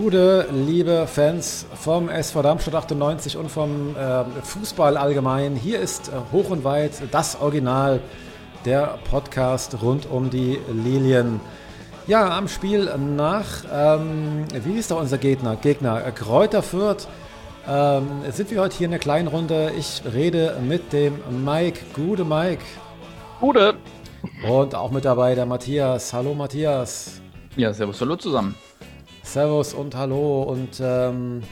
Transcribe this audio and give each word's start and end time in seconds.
Gute, 0.00 0.46
liebe 0.52 1.08
Fans 1.08 1.66
vom 1.74 2.08
SV 2.08 2.42
Darmstadt 2.42 2.76
98 2.76 3.36
und 3.36 3.50
vom 3.50 3.96
äh, 3.96 4.24
Fußball 4.44 4.96
allgemein. 4.96 5.56
Hier 5.56 5.80
ist 5.80 6.08
äh, 6.08 6.12
hoch 6.30 6.50
und 6.50 6.62
weit 6.62 6.92
das 7.10 7.40
Original, 7.40 7.98
der 8.64 8.96
Podcast 9.10 9.82
rund 9.82 10.08
um 10.08 10.30
die 10.30 10.60
Lilien. 10.72 11.40
Ja, 12.06 12.36
am 12.38 12.46
Spiel 12.46 12.88
nach, 12.96 13.64
ähm, 13.72 14.44
wie 14.62 14.78
ist 14.78 14.92
da 14.92 14.94
unser 14.94 15.18
Gegner? 15.18 15.56
Gegner 15.56 16.06
äh, 16.06 16.12
Kräuter 16.12 16.62
Fürth. 16.62 17.08
Ähm, 17.66 18.08
sind 18.30 18.52
wir 18.52 18.60
heute 18.60 18.76
hier 18.76 18.84
in 18.84 18.92
der 18.92 19.00
kleinen 19.00 19.26
Runde. 19.26 19.72
Ich 19.76 20.02
rede 20.14 20.58
mit 20.62 20.92
dem 20.92 21.18
Mike. 21.44 21.80
Gute 21.94 22.24
Mike. 22.24 22.62
Gute. 23.40 23.74
Und 24.48 24.76
auch 24.76 24.92
mit 24.92 25.04
dabei 25.04 25.34
der 25.34 25.46
Matthias. 25.46 26.12
Hallo 26.12 26.34
Matthias. 26.34 27.20
Ja, 27.56 27.72
servus, 27.72 28.00
hallo 28.00 28.14
zusammen. 28.14 28.54
Servus 29.28 29.74
und 29.74 29.94
Hallo 29.94 30.42
und 30.42 30.80
ähm, 30.80 31.42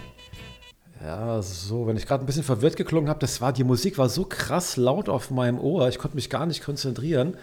ja, 1.05 1.43
so, 1.43 1.87
wenn 1.87 1.99
ich 1.99 2.07
gerade 2.07 2.25
ein 2.25 2.27
bisschen 2.27 2.43
verwirrt 2.43 2.75
geklungen 2.75 3.11
habe, 3.11 3.21
das 3.21 3.43
war, 3.43 3.53
die 3.53 3.65
Musik 3.65 3.99
war 3.99 4.09
so 4.09 4.25
krass 4.25 4.79
laut 4.79 5.11
auf 5.11 5.31
meinem 5.31 5.61
Ohr, 5.61 5.87
ich 5.89 5.99
konnte 5.99 6.17
mich 6.17 6.31
gar 6.31 6.47
nicht 6.47 6.65
konzentrieren. 6.65 7.37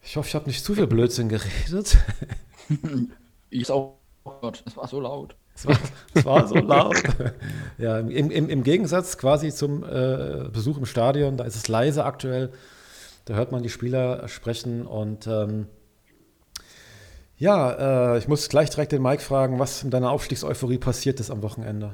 Ich 0.00 0.16
hoffe, 0.16 0.28
ich 0.28 0.36
habe 0.36 0.46
nicht 0.46 0.64
zu 0.64 0.76
viel 0.76 0.86
Blödsinn 0.86 1.28
geredet. 1.28 1.98
ich 3.50 3.68
auch 3.68 3.96
gehört, 4.24 4.62
es 4.64 4.76
war 4.76 4.86
so 4.86 5.00
laut. 5.00 5.34
Es 5.56 5.66
war, 5.66 5.76
es 6.14 6.24
war 6.24 6.46
so 6.46 6.54
laut. 6.54 7.02
ja, 7.78 7.98
im, 7.98 8.30
im, 8.30 8.48
im, 8.48 8.62
Gegensatz 8.62 9.18
quasi 9.18 9.52
zum 9.52 9.82
äh, 9.82 10.48
Besuch 10.52 10.78
im 10.78 10.86
Stadion, 10.86 11.36
da 11.36 11.44
ist 11.44 11.56
es 11.56 11.66
leise 11.66 12.04
aktuell. 12.04 12.52
Da 13.24 13.34
hört 13.34 13.50
man 13.50 13.64
die 13.64 13.70
Spieler 13.70 14.28
sprechen 14.28 14.86
und 14.86 15.26
ähm, 15.26 15.66
ja, 17.42 18.14
äh, 18.14 18.18
ich 18.18 18.28
muss 18.28 18.48
gleich 18.48 18.70
direkt 18.70 18.92
den 18.92 19.02
Mike 19.02 19.20
fragen, 19.20 19.58
was 19.58 19.82
in 19.82 19.90
deiner 19.90 20.12
Aufstiegseuphorie 20.12 20.78
passiert 20.78 21.18
ist 21.18 21.28
am 21.28 21.42
Wochenende. 21.42 21.90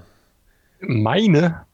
Meine? 0.78 1.64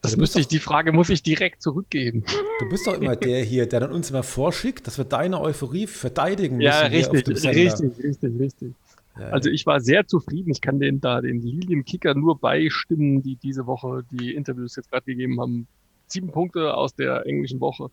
Das 0.00 0.12
also 0.12 0.20
müsste 0.20 0.40
ich, 0.40 0.48
die 0.48 0.60
Frage 0.60 0.92
muss 0.92 1.10
ich 1.10 1.22
direkt 1.22 1.60
zurückgeben. 1.60 2.24
Du 2.58 2.68
bist 2.70 2.86
doch 2.86 2.94
immer 2.94 3.16
der 3.16 3.44
hier, 3.44 3.68
der 3.68 3.80
dann 3.80 3.92
uns 3.92 4.08
immer 4.08 4.22
vorschickt, 4.22 4.86
dass 4.86 4.96
wir 4.96 5.04
deine 5.04 5.42
Euphorie 5.42 5.86
verteidigen 5.86 6.56
müssen. 6.56 6.68
Ja, 6.68 6.80
richtig, 6.86 7.28
richtig, 7.28 8.02
richtig, 8.02 8.40
richtig. 8.40 8.74
Ja, 9.18 9.26
also 9.26 9.50
ich 9.50 9.66
war 9.66 9.80
sehr 9.80 10.06
zufrieden. 10.06 10.50
Ich 10.50 10.62
kann 10.62 10.80
den 10.80 11.02
da 11.02 11.20
den 11.20 11.42
Lilienkicker 11.42 12.14
nur 12.14 12.38
beistimmen, 12.38 13.22
die 13.22 13.36
diese 13.36 13.66
Woche 13.66 14.04
die 14.10 14.34
Interviews 14.34 14.74
jetzt 14.76 14.90
gerade 14.90 15.04
gegeben 15.04 15.38
haben. 15.38 15.66
Sieben 16.06 16.30
Punkte 16.30 16.72
aus 16.72 16.94
der 16.94 17.26
englischen 17.26 17.60
Woche 17.60 17.90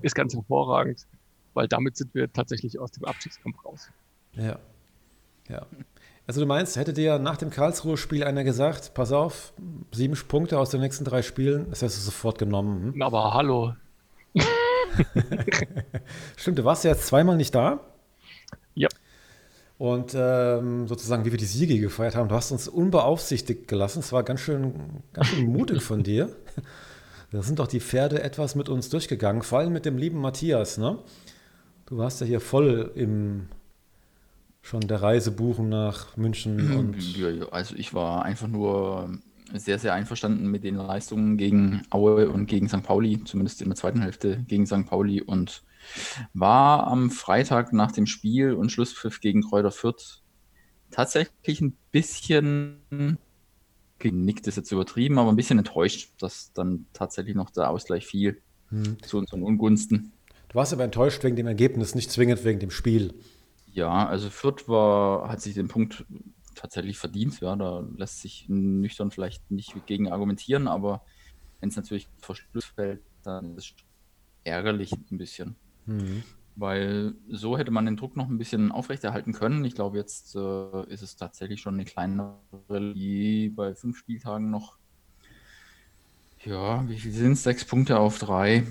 ist 0.00 0.14
ganz 0.14 0.34
hervorragend, 0.34 1.06
weil 1.52 1.68
damit 1.68 1.98
sind 1.98 2.14
wir 2.14 2.32
tatsächlich 2.32 2.78
aus 2.78 2.90
dem 2.92 3.04
Abstiegskampf 3.04 3.62
raus. 3.66 3.90
Ja, 4.32 4.58
ja. 5.48 5.66
Also 6.26 6.42
du 6.42 6.46
meinst, 6.46 6.76
hätte 6.76 6.92
dir 6.92 7.18
nach 7.18 7.38
dem 7.38 7.48
Karlsruhe-Spiel 7.48 8.22
einer 8.22 8.44
gesagt, 8.44 8.92
pass 8.92 9.12
auf, 9.12 9.54
sieben 9.92 10.14
Punkte 10.28 10.58
aus 10.58 10.68
den 10.68 10.82
nächsten 10.82 11.04
drei 11.04 11.22
Spielen, 11.22 11.70
das 11.70 11.80
hättest 11.80 12.00
du 12.00 12.02
sofort 12.02 12.38
genommen. 12.38 12.92
Hm? 12.92 13.02
Aber 13.02 13.32
hallo. 13.32 13.74
Stimmt, 16.36 16.58
du 16.58 16.64
warst 16.64 16.84
ja 16.84 16.90
jetzt 16.90 17.06
zweimal 17.06 17.38
nicht 17.38 17.54
da. 17.54 17.80
Ja. 18.74 18.88
Und 19.78 20.14
ähm, 20.14 20.86
sozusagen, 20.86 21.24
wie 21.24 21.30
wir 21.30 21.38
die 21.38 21.46
Siege 21.46 21.78
gefeiert 21.78 22.14
haben, 22.14 22.28
du 22.28 22.34
hast 22.34 22.50
uns 22.50 22.68
unbeaufsichtigt 22.68 23.66
gelassen. 23.66 24.00
Es 24.00 24.12
war 24.12 24.22
ganz 24.22 24.40
schön, 24.40 25.02
ganz 25.14 25.28
schön 25.28 25.46
mutig 25.46 25.82
von 25.82 26.02
dir. 26.02 26.36
Da 27.30 27.42
sind 27.42 27.58
doch 27.58 27.66
die 27.68 27.80
Pferde 27.80 28.22
etwas 28.22 28.54
mit 28.54 28.68
uns 28.68 28.88
durchgegangen, 28.88 29.42
vor 29.42 29.58
allem 29.58 29.72
mit 29.72 29.84
dem 29.84 29.98
lieben 29.98 30.20
Matthias, 30.20 30.78
ne? 30.78 30.98
Du 31.86 31.98
warst 31.98 32.20
ja 32.20 32.26
hier 32.26 32.40
voll 32.40 32.90
im 32.94 33.48
schon 34.62 34.80
der 34.82 35.02
Reise 35.02 35.30
buchen 35.30 35.68
nach 35.68 36.16
München 36.16 36.72
und. 36.76 36.96
Also 37.52 37.74
ich 37.76 37.94
war 37.94 38.24
einfach 38.24 38.48
nur 38.48 39.18
sehr, 39.54 39.78
sehr 39.78 39.94
einverstanden 39.94 40.50
mit 40.50 40.64
den 40.64 40.74
Leistungen 40.74 41.38
gegen 41.38 41.82
Aue 41.90 42.28
und 42.28 42.46
gegen 42.46 42.68
St. 42.68 42.82
Pauli, 42.82 43.24
zumindest 43.24 43.62
in 43.62 43.68
der 43.68 43.76
zweiten 43.76 44.02
Hälfte 44.02 44.44
gegen 44.46 44.66
St. 44.66 44.86
Pauli 44.86 45.22
und 45.22 45.62
war 46.34 46.86
am 46.86 47.10
Freitag 47.10 47.72
nach 47.72 47.92
dem 47.92 48.06
Spiel 48.06 48.52
und 48.52 48.70
Schlusspfiff 48.70 49.20
gegen 49.20 49.42
Kräuter 49.42 49.70
Fürth 49.70 50.22
tatsächlich 50.90 51.60
ein 51.60 51.76
bisschen 51.90 53.18
genickt 53.98 54.46
ist 54.46 54.56
jetzt 54.56 54.72
übertrieben, 54.72 55.18
aber 55.18 55.30
ein 55.30 55.36
bisschen 55.36 55.58
enttäuscht, 55.58 56.12
dass 56.20 56.52
dann 56.52 56.86
tatsächlich 56.92 57.34
noch 57.34 57.50
der 57.50 57.70
Ausgleich 57.70 58.06
fiel 58.06 58.40
hm. 58.68 59.02
zu 59.02 59.18
unseren 59.18 59.42
Ungunsten. 59.42 60.12
Du 60.48 60.54
warst 60.54 60.72
aber 60.72 60.84
enttäuscht 60.84 61.22
wegen 61.24 61.36
dem 61.36 61.46
Ergebnis, 61.46 61.94
nicht 61.94 62.10
zwingend 62.10 62.44
wegen 62.44 62.60
dem 62.60 62.70
Spiel. 62.70 63.14
Ja, 63.78 64.08
also 64.08 64.28
Fürth 64.28 64.66
war, 64.66 65.28
hat 65.28 65.40
sich 65.40 65.54
den 65.54 65.68
Punkt 65.68 66.04
tatsächlich 66.56 66.98
verdient. 66.98 67.38
Ja, 67.40 67.54
da 67.54 67.86
lässt 67.96 68.20
sich 68.20 68.46
nüchtern 68.48 69.12
vielleicht 69.12 69.52
nicht 69.52 69.86
gegen 69.86 70.10
argumentieren, 70.10 70.66
aber 70.66 71.04
wenn 71.60 71.68
es 71.68 71.76
natürlich 71.76 72.08
vor 72.20 72.34
Schluss 72.34 72.64
fällt, 72.64 73.02
dann 73.22 73.56
ist 73.56 73.66
es 73.66 73.74
ärgerlich 74.42 74.90
ein 75.12 75.16
bisschen. 75.16 75.54
Mhm. 75.86 76.24
Weil 76.56 77.14
so 77.28 77.56
hätte 77.56 77.70
man 77.70 77.86
den 77.86 77.96
Druck 77.96 78.16
noch 78.16 78.28
ein 78.28 78.36
bisschen 78.36 78.72
aufrechterhalten 78.72 79.32
können. 79.32 79.64
Ich 79.64 79.76
glaube, 79.76 79.96
jetzt 79.96 80.34
äh, 80.34 80.92
ist 80.92 81.02
es 81.02 81.14
tatsächlich 81.14 81.60
schon 81.60 81.74
eine 81.74 81.84
kleinere, 81.84 82.40
die 82.96 83.48
bei 83.50 83.76
fünf 83.76 83.96
Spieltagen 83.96 84.50
noch, 84.50 84.76
ja, 86.44 86.88
wie 86.88 86.98
viel 86.98 87.12
sind 87.12 87.32
es? 87.32 87.44
Sechs 87.44 87.64
Punkte 87.64 88.00
auf 88.00 88.18
drei. 88.18 88.66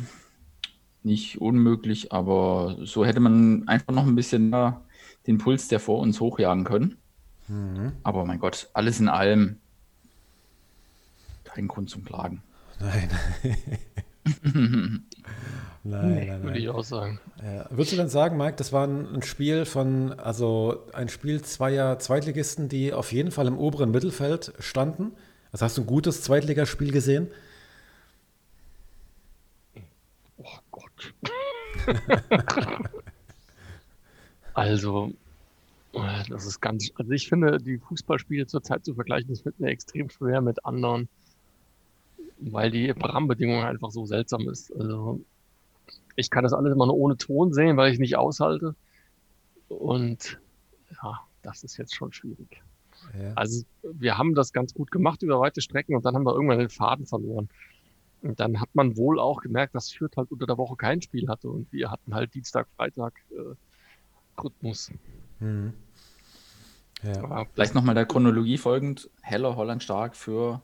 Nicht 1.01 1.39
unmöglich, 1.39 2.12
aber 2.12 2.78
so 2.81 3.06
hätte 3.06 3.22
man 3.22 3.66
einfach 3.69 3.94
noch 3.94 4.06
ein 4.06 4.16
bisschen 4.16 4.50
mehr 4.50 4.81
den 5.25 5.38
Puls 5.38 5.68
der 5.68 5.79
vor 5.79 6.00
uns 6.00 6.19
hochjagen 6.19 6.63
können. 6.63 6.97
Mhm. 7.47 7.94
Aber 8.03 8.25
mein 8.25 8.40
Gott, 8.40 8.69
alles 8.73 9.00
in 9.00 9.09
allem 9.09 9.57
kein 11.44 11.68
Grund 11.68 11.90
zum 11.90 12.03
Klagen. 12.03 12.44
Nein. 12.79 13.09
nein, 14.44 15.03
nein, 15.84 16.28
nein, 16.28 16.44
Würde 16.44 16.59
ich 16.59 16.69
auch 16.69 16.84
sagen. 16.84 17.19
Ja. 17.41 17.66
Würdest 17.69 17.94
du 17.94 17.97
dann 17.97 18.09
sagen, 18.09 18.38
Mike, 18.38 18.57
das 18.57 18.72
war 18.72 18.88
ein 18.88 19.23
Spiel 19.23 19.66
von, 19.66 20.13
also 20.19 20.85
ein 20.94 21.09
Spiel 21.09 21.41
zweier 21.41 21.97
Zweitligisten, 22.00 22.69
die 22.69 22.94
auf 22.94 23.12
jeden 23.12 23.31
Fall 23.31 23.47
im 23.47 23.57
oberen 23.57 23.91
Mittelfeld 23.91 24.53
standen? 24.59 25.13
Also 25.51 25.66
hast 25.66 25.78
du 25.78 25.81
ein 25.81 25.88
gutes 25.88 26.22
Zweitligaspiel 26.22 26.91
gesehen? 26.91 27.31
Oh 30.38 30.59
Gott. 30.69 31.13
Also, 34.57 35.13
äh, 35.94 36.23
das 36.29 36.47
ist 36.47 36.59
ganz, 36.62 36.91
also 36.95 37.12
ich 37.12 37.29
finde, 37.29 37.59
die 37.59 37.78
Fußballspiele 37.78 38.47
zurzeit 38.47 38.84
zu 38.84 38.95
vergleichen, 38.95 39.29
das 39.29 39.45
wird 39.45 39.59
mir 39.59 39.69
extrem 39.69 40.09
schwer 40.09 40.41
mit 40.41 40.66
anderen, 40.66 41.09
weil 42.40 42.72
die 42.72 42.90
Rahmenbedingungen 42.90 43.63
einfach 43.63 43.91
so 43.91 44.07
seltsam 44.07 44.50
ist. 44.50 44.75
Also, 44.75 45.22
ich 46.16 46.31
kann 46.31 46.44
das 46.44 46.53
alles 46.53 46.73
immer 46.73 46.88
nur 46.88 46.95
ohne 46.95 47.18
Ton 47.18 47.53
sehen, 47.53 47.78
weil 47.78 47.94
ich 47.94 48.00
nicht 48.00 48.18
aushalte. 48.18 48.73
Und 49.69 50.40
ja, 51.03 51.19
das 51.44 51.63
ist 51.63 51.78
jetzt 51.78 51.94
schon 51.94 52.12
schwierig. 52.12 52.63
Ja. 53.13 53.34
Also, 53.35 53.63
wir 53.84 54.18
haben 54.18 54.34
das 54.34 54.53
ganz 54.53 54.74
gut 54.74 54.89
gemacht 54.89 55.22
über 55.22 55.39
weite 55.39 55.62
Strecken 55.62 55.95
und 55.95 56.03
dann 56.03 56.16
haben 56.16 56.25
wir 56.25 56.34
irgendwann 56.34 56.57
den 56.57 56.69
Faden 56.69 57.06
verloren. 57.06 57.47
Und 58.24 58.39
dann 58.39 58.59
hat 58.59 58.69
man 58.74 58.97
wohl 58.97 59.19
auch 59.19 59.41
gemerkt, 59.41 59.75
dass 59.75 59.91
Fürth 59.91 60.18
halt 60.18 60.31
unter 60.31 60.47
der 60.47 60.57
Woche 60.57 60.78
kein 60.78 61.03
Spiel 61.03 61.28
hatte 61.28 61.47
und 61.47 61.72
wir 61.72 61.91
hatten 61.91 62.16
halt 62.16 62.34
Dienstag, 62.34 62.68
Freitag 62.75 63.13
äh, 63.29 63.53
Rhythmus. 64.44 64.92
Mhm. 65.39 65.74
Ja. 67.04 67.45
Vielleicht 67.54 67.75
nochmal 67.75 67.95
der 67.95 68.06
Chronologie 68.06 68.57
folgend. 68.57 69.10
Heller 69.22 69.56
Holland 69.56 69.84
stark 69.84 70.16
für 70.16 70.62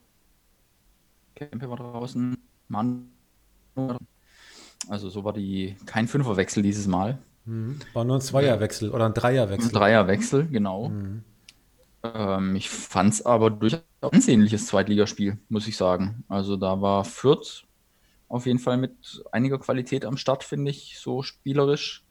Kempe 1.35 1.69
war 1.69 1.77
draußen. 1.77 2.37
Mann. 2.67 3.09
Also 4.87 5.09
so 5.09 5.23
war 5.23 5.33
die 5.33 5.75
kein 5.85 6.07
Fünferwechsel 6.07 6.63
dieses 6.63 6.87
Mal. 6.87 7.19
Mhm. 7.45 7.79
War 7.93 8.03
nur 8.03 8.17
ein 8.17 8.21
Zweierwechsel 8.21 8.89
oder 8.89 9.05
ein 9.05 9.13
Dreierwechsel. 9.13 9.69
Ein 9.69 9.73
Dreierwechsel, 9.73 10.47
genau. 10.47 10.89
Mhm. 10.89 11.23
Ähm, 12.03 12.55
ich 12.55 12.69
fand 12.69 13.13
es 13.13 13.25
aber 13.25 13.49
durchaus 13.49 13.81
ein 14.01 14.09
ansehnliches 14.11 14.67
Zweitligaspiel, 14.67 15.37
muss 15.49 15.67
ich 15.67 15.77
sagen. 15.77 16.23
Also 16.27 16.57
da 16.57 16.81
war 16.81 17.05
Fürth 17.05 17.65
auf 18.27 18.45
jeden 18.45 18.59
Fall 18.59 18.77
mit 18.77 19.23
einiger 19.31 19.59
Qualität 19.59 20.05
am 20.05 20.17
Start, 20.17 20.43
finde 20.43 20.71
ich, 20.71 20.97
so 20.99 21.21
spielerisch. 21.21 22.03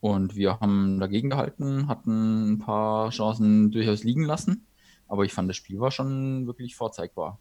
Und 0.00 0.34
wir 0.34 0.60
haben 0.60 0.98
dagegen 0.98 1.30
gehalten, 1.30 1.88
hatten 1.88 2.52
ein 2.52 2.58
paar 2.58 3.10
Chancen 3.10 3.70
durchaus 3.70 4.02
liegen 4.02 4.24
lassen. 4.24 4.66
Aber 5.08 5.24
ich 5.24 5.32
fand, 5.32 5.48
das 5.48 5.56
Spiel 5.56 5.80
war 5.80 5.90
schon 5.90 6.46
wirklich 6.46 6.76
vorzeigbar. 6.76 7.38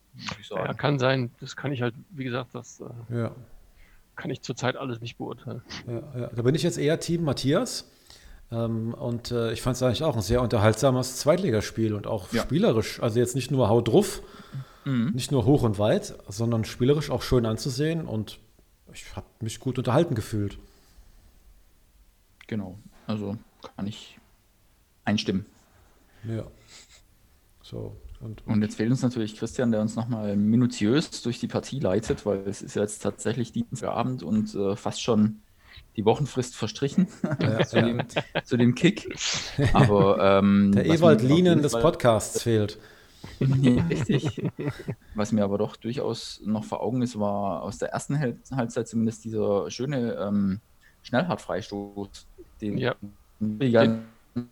Ja, 0.49 0.73
kann 0.73 0.99
sein. 0.99 1.31
Das 1.39 1.55
kann 1.55 1.71
ich 1.71 1.81
halt, 1.81 1.93
wie 2.09 2.23
gesagt, 2.23 2.55
das 2.55 2.81
äh, 2.81 3.15
ja. 3.15 3.31
kann 4.15 4.31
ich 4.31 4.41
zurzeit 4.41 4.75
alles 4.75 5.01
nicht 5.01 5.17
beurteilen. 5.17 5.61
Ja, 5.87 6.19
ja. 6.19 6.27
Da 6.35 6.41
bin 6.41 6.55
ich 6.55 6.63
jetzt 6.63 6.77
eher 6.77 6.99
Team 6.99 7.23
Matthias. 7.23 7.85
Ähm, 8.51 8.93
und 8.95 9.31
äh, 9.31 9.53
ich 9.53 9.61
fand 9.61 9.75
es 9.75 9.83
eigentlich 9.83 10.03
auch 10.03 10.15
ein 10.15 10.21
sehr 10.21 10.41
unterhaltsames 10.41 11.17
Zweitligaspiel 11.17 11.93
und 11.93 12.07
auch 12.07 12.29
spielerisch. 12.33 12.99
Also 13.01 13.19
jetzt 13.19 13.35
nicht 13.35 13.51
nur 13.51 13.69
haut 13.69 13.87
drauf, 13.87 14.21
mhm. 14.85 15.11
nicht 15.13 15.31
nur 15.31 15.45
hoch 15.45 15.61
und 15.63 15.77
weit, 15.77 16.15
sondern 16.27 16.65
spielerisch 16.65 17.11
auch 17.11 17.21
schön 17.21 17.45
anzusehen. 17.45 18.05
Und 18.05 18.39
ich 18.91 19.15
habe 19.15 19.27
mich 19.41 19.59
gut 19.59 19.77
unterhalten 19.77 20.15
gefühlt. 20.15 20.57
Genau. 22.49 22.79
Also 23.05 23.37
kann 23.75 23.85
ich 23.85 24.17
einstimmen. 25.05 25.45
Ja. 26.27 26.47
So, 27.61 27.95
und, 28.19 28.41
und, 28.41 28.53
und, 28.55 28.61
jetzt 28.63 28.75
fehlt 28.75 28.89
uns 28.89 29.03
natürlich 29.03 29.37
Christian, 29.37 29.71
der 29.71 29.81
uns 29.81 29.95
nochmal 29.95 30.35
minutiös 30.35 31.21
durch 31.21 31.39
die 31.39 31.47
Partie 31.47 31.79
leitet, 31.79 32.25
weil 32.25 32.39
es 32.47 32.63
ist 32.63 32.75
jetzt 32.75 33.03
tatsächlich 33.03 33.51
Dienstagabend 33.51 34.23
und 34.23 34.55
äh, 34.55 34.75
fast 34.75 35.03
schon 35.03 35.41
die 35.95 36.05
Wochenfrist 36.05 36.55
verstrichen 36.55 37.07
ja, 37.39 37.63
zu, 37.67 37.77
ja. 37.77 37.83
Dem, 37.83 38.01
zu, 38.43 38.57
Dem, 38.57 38.73
Kick. 38.73 39.15
Aber 39.73 40.39
ähm, 40.39 40.71
der 40.75 40.87
Ewald 40.87 41.21
Lienen 41.21 41.61
des 41.61 41.73
Podcasts 41.73 42.41
fehlt. 42.41 42.79
richtig. 43.39 44.41
Was 45.13 45.31
mir 45.31 45.43
aber 45.43 45.59
doch 45.59 45.75
durchaus 45.75 46.41
noch 46.43 46.63
vor 46.63 46.81
Augen 46.81 47.03
ist, 47.03 47.19
war 47.19 47.61
aus 47.61 47.77
der 47.77 47.89
ersten 47.89 48.19
Halbzeit 48.19 48.87
zumindest 48.87 49.23
dieser 49.23 49.69
schöne 49.69 50.15
ähm, 50.15 50.61
Schnellhartfreistoß, 51.03 52.27
den 52.61 52.77
ja. 52.77 52.95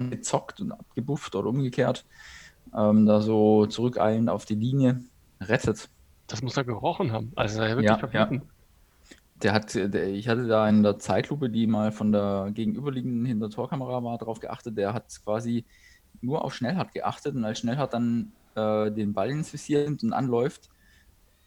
gezockt 0.09 0.62
und 0.62 0.71
abgebufft 0.71 1.36
oder 1.36 1.50
umgekehrt, 1.50 2.06
ähm, 2.75 3.06
da 3.06 3.21
so 3.21 3.65
zurückeilend 3.65 4.30
auf 4.30 4.45
die 4.45 4.56
Linie 4.56 5.01
rettet. 5.42 5.89
Das 6.27 6.42
muss 6.42 6.57
er 6.57 6.63
gerochen 6.63 7.12
haben. 7.12 7.31
Also 7.36 7.62
er 7.62 7.69
wirklich 7.69 7.89
ja, 7.89 7.98
verbieten. 7.98 8.36
Ja. 8.36 8.42
Der 9.44 9.54
hat, 9.54 9.75
der, 9.75 10.07
ich 10.07 10.27
hatte 10.27 10.48
da 10.48 10.68
in 10.68 10.81
der 10.83 10.98
Zeitlupe, 10.98 11.50
die 11.50 11.68
mal 11.68 11.92
von 11.92 12.12
der 12.12 12.50
gegenüberliegenden 12.54 13.25
Hintertorkamera 13.25 14.04
war, 14.04 14.18
darauf 14.18 14.39
geachtet. 14.39 14.77
Der 14.77 14.94
hat 14.94 15.06
quasi 15.24 15.63
nur 16.21 16.44
auf 16.44 16.56
Schnellhart 16.56 16.94
geachtet 16.94 17.36
und 17.36 17.45
als 17.45 17.59
Schnellhart 17.59 17.94
dann 17.94 18.31
äh, 18.56 18.92
den 18.92 19.13
Ball 19.13 19.30
ins 19.30 19.54
Visier 19.54 19.83
nimmt 19.83 20.04
und 20.04 20.13
anläuft, 20.13 20.69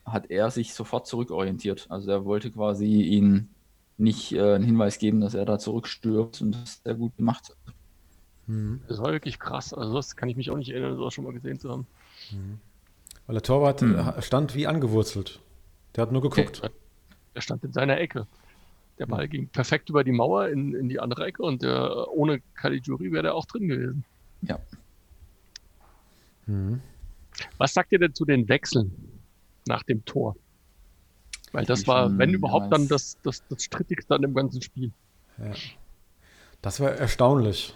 hat 0.04 0.30
er 0.30 0.50
sich 0.50 0.72
sofort 0.72 1.06
zurückorientiert. 1.06 1.86
Also 1.90 2.10
er 2.12 2.24
wollte 2.24 2.50
quasi 2.50 3.02
ihn 3.02 3.48
nicht 4.00 4.32
äh, 4.32 4.54
einen 4.54 4.64
Hinweis 4.64 4.98
geben, 4.98 5.20
dass 5.20 5.34
er 5.34 5.44
da 5.44 5.58
zurückstürzt 5.58 6.42
und 6.42 6.52
das 6.52 6.80
sehr 6.82 6.94
gut 6.94 7.16
gemacht. 7.16 7.54
Mhm. 8.46 8.80
Das 8.88 8.98
war 8.98 9.12
wirklich 9.12 9.38
krass. 9.38 9.72
Also 9.72 9.94
das 9.94 10.16
kann 10.16 10.28
ich 10.28 10.36
mich 10.36 10.50
auch 10.50 10.56
nicht 10.56 10.70
erinnern, 10.70 10.96
sowas 10.96 11.14
schon 11.14 11.24
mal 11.24 11.32
gesehen 11.32 11.58
zu 11.58 11.70
haben. 11.70 11.86
Mhm. 12.32 12.58
Weil 13.26 13.34
der 13.34 13.42
Torwart 13.42 13.82
mhm. 13.82 14.12
stand 14.20 14.54
wie 14.54 14.66
angewurzelt. 14.66 15.40
Der 15.94 16.02
hat 16.02 16.12
nur 16.12 16.22
geguckt. 16.22 16.60
Okay. 16.64 16.72
Er 17.34 17.42
stand 17.42 17.62
in 17.62 17.72
seiner 17.72 17.98
Ecke. 17.98 18.26
Der 18.98 19.06
Ball 19.06 19.28
ging 19.28 19.48
perfekt 19.48 19.88
über 19.88 20.04
die 20.04 20.12
Mauer 20.12 20.48
in, 20.48 20.74
in 20.74 20.88
die 20.88 21.00
andere 21.00 21.24
Ecke 21.24 21.42
und 21.42 21.62
der, 21.62 22.08
ohne 22.10 22.42
Caligiuri 22.54 23.12
wäre 23.12 23.22
der 23.22 23.34
auch 23.34 23.46
drin 23.46 23.68
gewesen. 23.68 24.04
Ja. 24.42 24.58
Mhm. 26.46 26.80
Was 27.56 27.72
sagt 27.72 27.92
ihr 27.92 27.98
denn 27.98 28.14
zu 28.14 28.24
den 28.24 28.48
Wechseln 28.48 28.92
nach 29.66 29.82
dem 29.84 30.04
Tor? 30.04 30.36
Weil 31.52 31.64
das 31.64 31.86
war, 31.86 32.16
wenn 32.16 32.30
überhaupt, 32.30 32.72
dann 32.72 32.86
das, 32.88 33.18
das, 33.22 33.42
das 33.48 33.64
Strittigste 33.64 34.14
an 34.14 34.22
dem 34.22 34.34
ganzen 34.34 34.62
Spiel. 34.62 34.92
Ja. 35.38 35.52
Das 36.62 36.80
war 36.80 36.90
erstaunlich. 36.90 37.74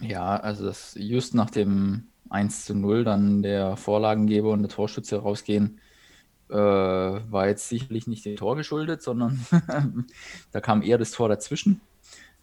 Ja, 0.00 0.36
also 0.36 0.66
dass 0.66 0.94
just 0.98 1.34
nach 1.34 1.50
dem 1.50 2.04
1 2.30 2.66
zu 2.66 2.74
0 2.74 3.04
dann 3.04 3.42
der 3.42 3.76
Vorlagengeber 3.76 4.50
und 4.50 4.62
der 4.62 4.70
Torschütze 4.70 5.18
rausgehen, 5.18 5.80
äh, 6.50 6.54
war 6.56 7.48
jetzt 7.48 7.68
sicherlich 7.68 8.06
nicht 8.06 8.24
dem 8.24 8.36
Tor 8.36 8.56
geschuldet, 8.56 9.02
sondern 9.02 9.44
da 10.52 10.60
kam 10.60 10.82
eher 10.82 10.98
das 10.98 11.12
Tor 11.12 11.28
dazwischen. 11.28 11.80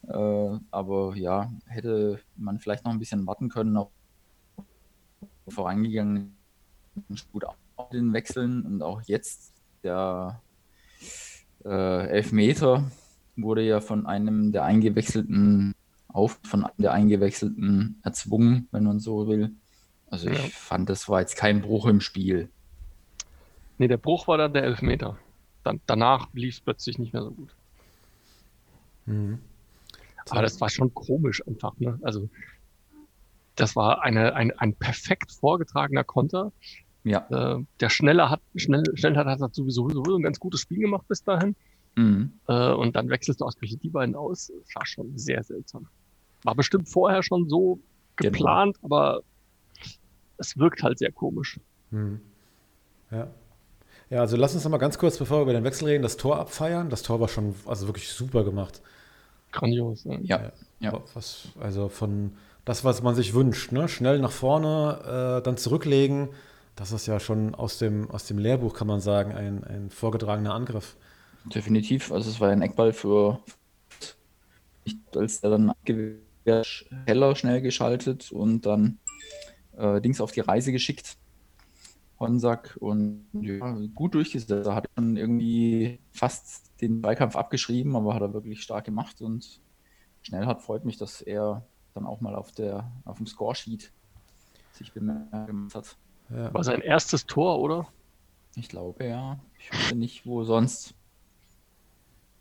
Äh, 0.08 0.58
aber 0.72 1.16
ja, 1.16 1.52
hätte 1.68 2.20
man 2.36 2.60
vielleicht 2.60 2.86
noch 2.86 2.92
ein 2.92 3.00
bisschen 3.00 3.26
warten 3.28 3.50
können 3.50 3.78
auf 3.78 3.90
vorangegangen 5.48 6.36
gut 7.32 7.46
den 7.90 8.14
Wechseln 8.14 8.64
und 8.64 8.82
auch 8.82 9.02
jetzt 9.04 9.54
der 9.84 10.42
äh, 11.66 12.08
Elfmeter 12.08 12.90
wurde 13.36 13.64
ja 13.64 13.82
von 13.82 14.06
einem 14.06 14.52
der 14.52 14.64
eingewechselten 14.64 15.74
auf 16.08 16.40
von 16.44 16.66
einem 16.66 16.76
der 16.78 16.92
eingewechselten 16.94 18.00
erzwungen, 18.04 18.68
wenn 18.72 18.84
man 18.84 19.00
so 19.00 19.28
will. 19.28 19.52
Also 20.10 20.30
ich 20.30 20.38
ja. 20.38 20.50
fand, 20.50 20.90
das 20.90 21.08
war 21.08 21.22
jetzt 21.22 21.38
kein 21.38 21.62
Bruch 21.62 21.86
im 21.86 22.02
Spiel. 22.02 22.50
Nee, 23.78 23.88
der 23.88 23.98
Bruch 23.98 24.28
war 24.28 24.38
dann 24.38 24.54
der 24.54 24.64
Elfmeter. 24.64 25.18
Dann, 25.64 25.80
danach 25.86 26.28
lief 26.34 26.56
es 26.56 26.62
plötzlich 26.62 27.00
nicht 27.00 27.14
mehr 27.14 27.24
so 27.24 27.32
gut. 27.32 27.56
Mhm. 29.06 29.40
Aber 30.30 30.42
das 30.42 30.60
war 30.62 30.70
schon 30.70 30.94
komisch 30.94 31.46
einfach. 31.48 31.78
Ne? 31.80 31.98
Also 32.02 32.30
das 33.56 33.76
war 33.76 34.02
eine, 34.04 34.36
ein, 34.36 34.52
ein 34.52 34.76
perfekt 34.76 35.32
vorgetragener 35.32 36.04
Konter. 36.04 36.52
Ja. 37.04 37.28
Äh, 37.30 37.64
der 37.80 37.90
Schneller 37.90 38.30
hat, 38.30 38.42
schnell, 38.56 38.84
schnell 38.96 39.16
hat, 39.16 39.28
hat 39.28 39.56
sowieso, 39.56 39.90
sowieso 39.90 40.18
ein 40.18 40.24
ganz 40.24 40.40
gutes 40.40 40.62
Spiel 40.62 40.80
gemacht 40.80 41.08
bis 41.08 41.24
dahin. 41.24 41.56
Mhm. 41.96 42.34
Äh, 42.48 42.72
und 42.72 42.96
dann 42.96 43.10
wechselst 43.10 43.42
du 43.42 43.46
ausgerechnet 43.46 43.84
die 43.84 43.90
beiden 43.90 44.16
aus. 44.16 44.52
Das 44.66 44.76
war 44.76 44.86
schon 44.86 45.18
sehr 45.18 45.44
seltsam. 45.44 45.88
War 46.44 46.56
bestimmt 46.56 46.90
vorher 46.90 47.24
schon 47.24 47.50
so 47.50 47.80
genau. 48.16 48.32
geplant, 48.32 48.76
genau. 48.82 48.86
aber 48.86 49.22
es 50.38 50.58
wirkt 50.58 50.84
halt 50.84 51.00
sehr 51.00 51.12
komisch. 51.12 51.60
Mhm. 51.92 52.22
Ja. 53.12 53.28
Ja, 54.10 54.20
also 54.20 54.36
lass 54.36 54.54
uns 54.54 54.66
noch 54.66 54.72
mal 54.72 54.78
ganz 54.78 54.98
kurz, 54.98 55.18
bevor 55.18 55.38
wir 55.38 55.44
über 55.44 55.54
den 55.54 55.64
Wechsel 55.64 55.88
reden, 55.88 56.04
das 56.04 56.18
Tor 56.18 56.38
abfeiern. 56.38 56.90
Das 56.90 57.02
Tor 57.02 57.22
war 57.22 57.30
schon 57.30 57.56
also 57.66 57.88
wirklich 57.88 58.10
super 58.10 58.44
gemacht. 58.44 58.82
Grandios. 59.54 60.04
Ne? 60.04 60.20
Ja. 60.24 60.52
ja. 60.82 61.02
Was, 61.14 61.48
also 61.60 61.88
von 61.88 62.34
das, 62.66 62.84
was 62.84 63.02
man 63.02 63.16
sich 63.16 63.34
wünscht. 63.34 63.72
Ne? 63.72 63.88
Schnell 63.88 64.20
nach 64.20 64.32
vorne, 64.32 65.40
äh, 65.40 65.44
dann 65.44 65.58
zurücklegen. 65.58 66.30
Das 66.76 66.92
ist 66.92 67.06
ja 67.06 67.20
schon 67.20 67.54
aus 67.54 67.78
dem, 67.78 68.10
aus 68.10 68.26
dem 68.26 68.38
Lehrbuch, 68.38 68.74
kann 68.74 68.88
man 68.88 69.02
sagen, 69.02 69.34
ein, 69.34 69.64
ein 69.64 69.90
vorgetragener 69.90 70.54
Angriff. 70.54 70.98
Definitiv. 71.46 72.12
Also 72.12 72.30
es 72.30 72.40
war 72.40 72.50
ein 72.50 72.62
Eckball 72.62 72.94
für 72.94 73.40
als 75.16 75.40
er 75.44 75.52
dann 75.52 75.74
heller 77.06 77.36
schnell 77.36 77.62
geschaltet 77.62 78.32
und 78.32 78.66
dann 78.66 79.00
äh, 79.78 80.02
Dings 80.02 80.22
auf 80.22 80.32
die 80.32 80.40
Reise 80.40 80.72
geschickt. 80.72 81.18
Honsack 82.20 82.78
und 82.80 83.26
ja, 83.34 83.76
gut 83.96 84.14
durchgesetzt. 84.14 84.68
Er 84.68 84.76
hat 84.76 84.88
schon 84.96 85.18
irgendwie 85.18 86.00
fast 86.12 86.80
den 86.80 87.02
Zweikampf 87.02 87.36
abgeschrieben, 87.36 87.96
aber 87.96 88.14
hat 88.14 88.22
er 88.22 88.34
wirklich 88.34 88.62
stark 88.62 88.86
gemacht 88.86 89.22
und 89.22 89.60
schnell 90.22 90.46
hat 90.46 90.62
freut 90.62 90.86
mich, 90.86 90.98
dass 90.98 91.22
er 91.22 91.66
dann 91.96 92.06
auch 92.06 92.22
mal 92.22 92.36
auf, 92.36 92.52
der, 92.52 92.92
auf 93.06 93.18
dem 93.18 93.26
Scoresheet 93.26 93.92
sich 94.74 94.94
bemerkt 94.94 95.74
hat. 95.74 95.98
Ja. 96.36 96.54
War 96.54 96.64
sein 96.64 96.82
erstes 96.82 97.26
Tor, 97.26 97.60
oder? 97.60 97.88
Ich 98.56 98.70
glaube, 98.70 99.06
ja. 99.06 99.40
Ich 99.60 99.72
wüsste 99.72 99.96
nicht, 99.96 100.26
wo 100.26 100.44
sonst. 100.44 100.94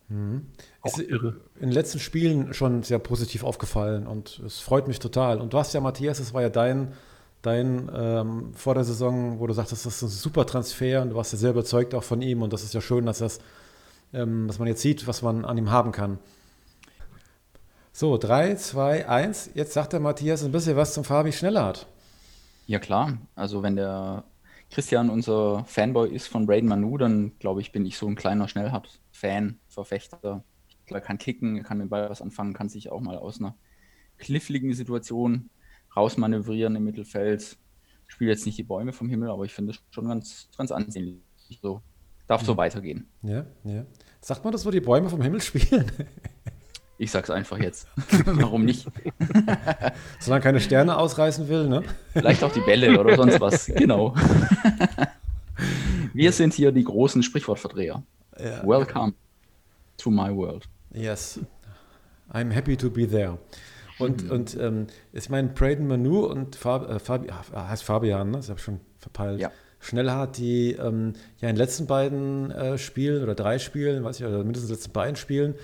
Mhm. 0.08 0.46
Ist 0.84 0.98
irre. 0.98 1.40
In 1.56 1.68
den 1.68 1.72
letzten 1.72 1.98
Spielen 1.98 2.52
schon 2.52 2.82
sehr 2.82 2.98
positiv 2.98 3.44
aufgefallen 3.44 4.06
und 4.06 4.40
es 4.40 4.58
freut 4.58 4.88
mich 4.88 4.98
total. 4.98 5.40
Und 5.40 5.52
du 5.52 5.58
hast 5.58 5.72
ja, 5.72 5.80
Matthias, 5.80 6.18
das 6.18 6.34
war 6.34 6.42
ja 6.42 6.48
dein, 6.48 6.92
dein 7.42 7.90
ähm, 7.94 8.54
vor 8.54 8.74
der 8.74 8.84
Saison, 8.84 9.38
wo 9.38 9.46
du 9.46 9.54
sagtest, 9.54 9.86
das 9.86 9.96
ist 9.96 10.02
ein 10.02 10.08
super 10.08 10.46
Transfer 10.46 11.02
und 11.02 11.10
du 11.10 11.16
warst 11.16 11.32
ja 11.32 11.38
sehr 11.38 11.50
überzeugt 11.50 11.94
auch 11.94 12.02
von 12.02 12.22
ihm 12.22 12.42
und 12.42 12.52
das 12.52 12.64
ist 12.64 12.74
ja 12.74 12.80
schön, 12.80 13.06
dass 13.06 13.18
das, 13.18 13.38
ähm, 14.12 14.48
dass 14.48 14.58
man 14.58 14.66
jetzt 14.66 14.82
sieht, 14.82 15.06
was 15.06 15.22
man 15.22 15.44
an 15.44 15.56
ihm 15.56 15.70
haben 15.70 15.92
kann. 15.92 16.18
So, 17.92 18.16
3, 18.16 18.54
2, 18.54 19.08
1. 19.08 19.50
Jetzt 19.54 19.74
sagt 19.74 19.92
der 19.92 20.00
Matthias 20.00 20.42
ein 20.42 20.52
bisschen 20.52 20.76
was 20.76 20.94
zum 20.94 21.04
Fabi 21.04 21.32
Schnellhardt. 21.32 21.86
Ja, 22.70 22.78
klar. 22.78 23.18
Also, 23.34 23.64
wenn 23.64 23.74
der 23.74 24.22
Christian 24.70 25.10
unser 25.10 25.64
Fanboy 25.64 26.08
ist 26.08 26.28
von 26.28 26.46
Braden 26.46 26.68
Manu, 26.68 26.98
dann 26.98 27.36
glaube 27.40 27.60
ich, 27.60 27.72
bin 27.72 27.84
ich 27.84 27.98
so 27.98 28.06
ein 28.06 28.14
kleiner 28.14 28.46
Schnellhardt-Fan, 28.46 29.58
Verfechter. 29.66 30.44
Er 30.86 31.00
kann 31.00 31.18
kicken, 31.18 31.56
er 31.56 31.64
kann 31.64 31.78
mit 31.78 31.86
dem 31.86 31.90
Ball 31.90 32.08
was 32.08 32.22
anfangen, 32.22 32.52
kann 32.52 32.68
sich 32.68 32.92
auch 32.92 33.00
mal 33.00 33.18
aus 33.18 33.40
einer 33.40 33.56
kniffligen 34.18 34.72
Situation 34.72 35.50
rausmanövrieren 35.96 36.76
im 36.76 36.84
Mittelfeld. 36.84 37.58
Spielt 38.06 38.30
jetzt 38.30 38.46
nicht 38.46 38.58
die 38.58 38.62
Bäume 38.62 38.92
vom 38.92 39.08
Himmel, 39.08 39.30
aber 39.30 39.44
ich 39.44 39.52
finde 39.52 39.72
es 39.72 39.82
schon 39.90 40.06
ganz, 40.06 40.48
ganz 40.56 40.70
ansehnlich. 40.70 41.18
So, 41.60 41.82
darf 42.28 42.44
so 42.44 42.56
weitergehen. 42.56 43.08
Ja, 43.22 43.46
ja. 43.64 43.84
Sagt 44.20 44.44
man 44.44 44.52
das, 44.52 44.64
wo 44.64 44.70
die 44.70 44.80
Bäume 44.80 45.10
vom 45.10 45.22
Himmel 45.22 45.40
spielen? 45.40 45.90
Ich 47.00 47.12
sag's 47.12 47.30
einfach 47.30 47.58
jetzt. 47.58 47.88
Warum 48.26 48.66
nicht? 48.66 48.86
Solange 50.20 50.42
keine 50.42 50.60
Sterne 50.60 50.98
ausreißen 50.98 51.48
will, 51.48 51.66
ne? 51.66 51.82
Vielleicht 52.12 52.44
auch 52.44 52.52
die 52.52 52.60
Bälle 52.60 53.00
oder 53.00 53.16
sonst 53.16 53.40
was. 53.40 53.66
Genau. 53.74 54.14
Wir 56.12 56.30
sind 56.32 56.52
hier 56.52 56.72
die 56.72 56.84
großen 56.84 57.22
Sprichwortverdreher. 57.22 58.02
Ja. 58.38 58.66
Welcome 58.66 59.14
to 59.96 60.10
my 60.10 60.28
world. 60.28 60.68
Yes. 60.92 61.40
I'm 62.34 62.50
happy 62.52 62.76
to 62.76 62.90
be 62.90 63.08
there. 63.08 63.38
Und, 63.98 64.24
mhm. 64.24 64.30
und 64.30 64.56
ähm, 64.60 64.86
ich 65.14 65.30
meine, 65.30 65.48
Braden 65.48 65.88
Manu 65.88 66.26
und 66.26 66.54
Fab, 66.54 66.90
äh, 66.90 66.98
Fabi, 66.98 67.30
ah, 67.30 67.68
heißt 67.70 67.82
Fabian, 67.82 68.30
ne? 68.30 68.36
Das 68.36 68.50
habe 68.50 68.58
ich 68.58 68.64
schon 68.64 68.80
verpeilt. 68.98 69.40
Ja. 69.40 69.50
Schnellhardt, 69.78 70.36
die 70.36 70.72
ähm, 70.72 71.14
ja 71.38 71.48
in 71.48 71.54
den 71.54 71.56
letzten 71.56 71.86
beiden 71.86 72.50
äh, 72.50 72.76
Spielen 72.76 73.22
oder 73.22 73.34
drei 73.34 73.58
Spielen, 73.58 74.04
weiß 74.04 74.20
ich, 74.20 74.26
oder 74.26 74.44
mindestens 74.44 74.68
in 74.68 74.74
den 74.74 74.76
letzten 74.76 74.92
beiden 74.92 75.16
Spielen 75.16 75.54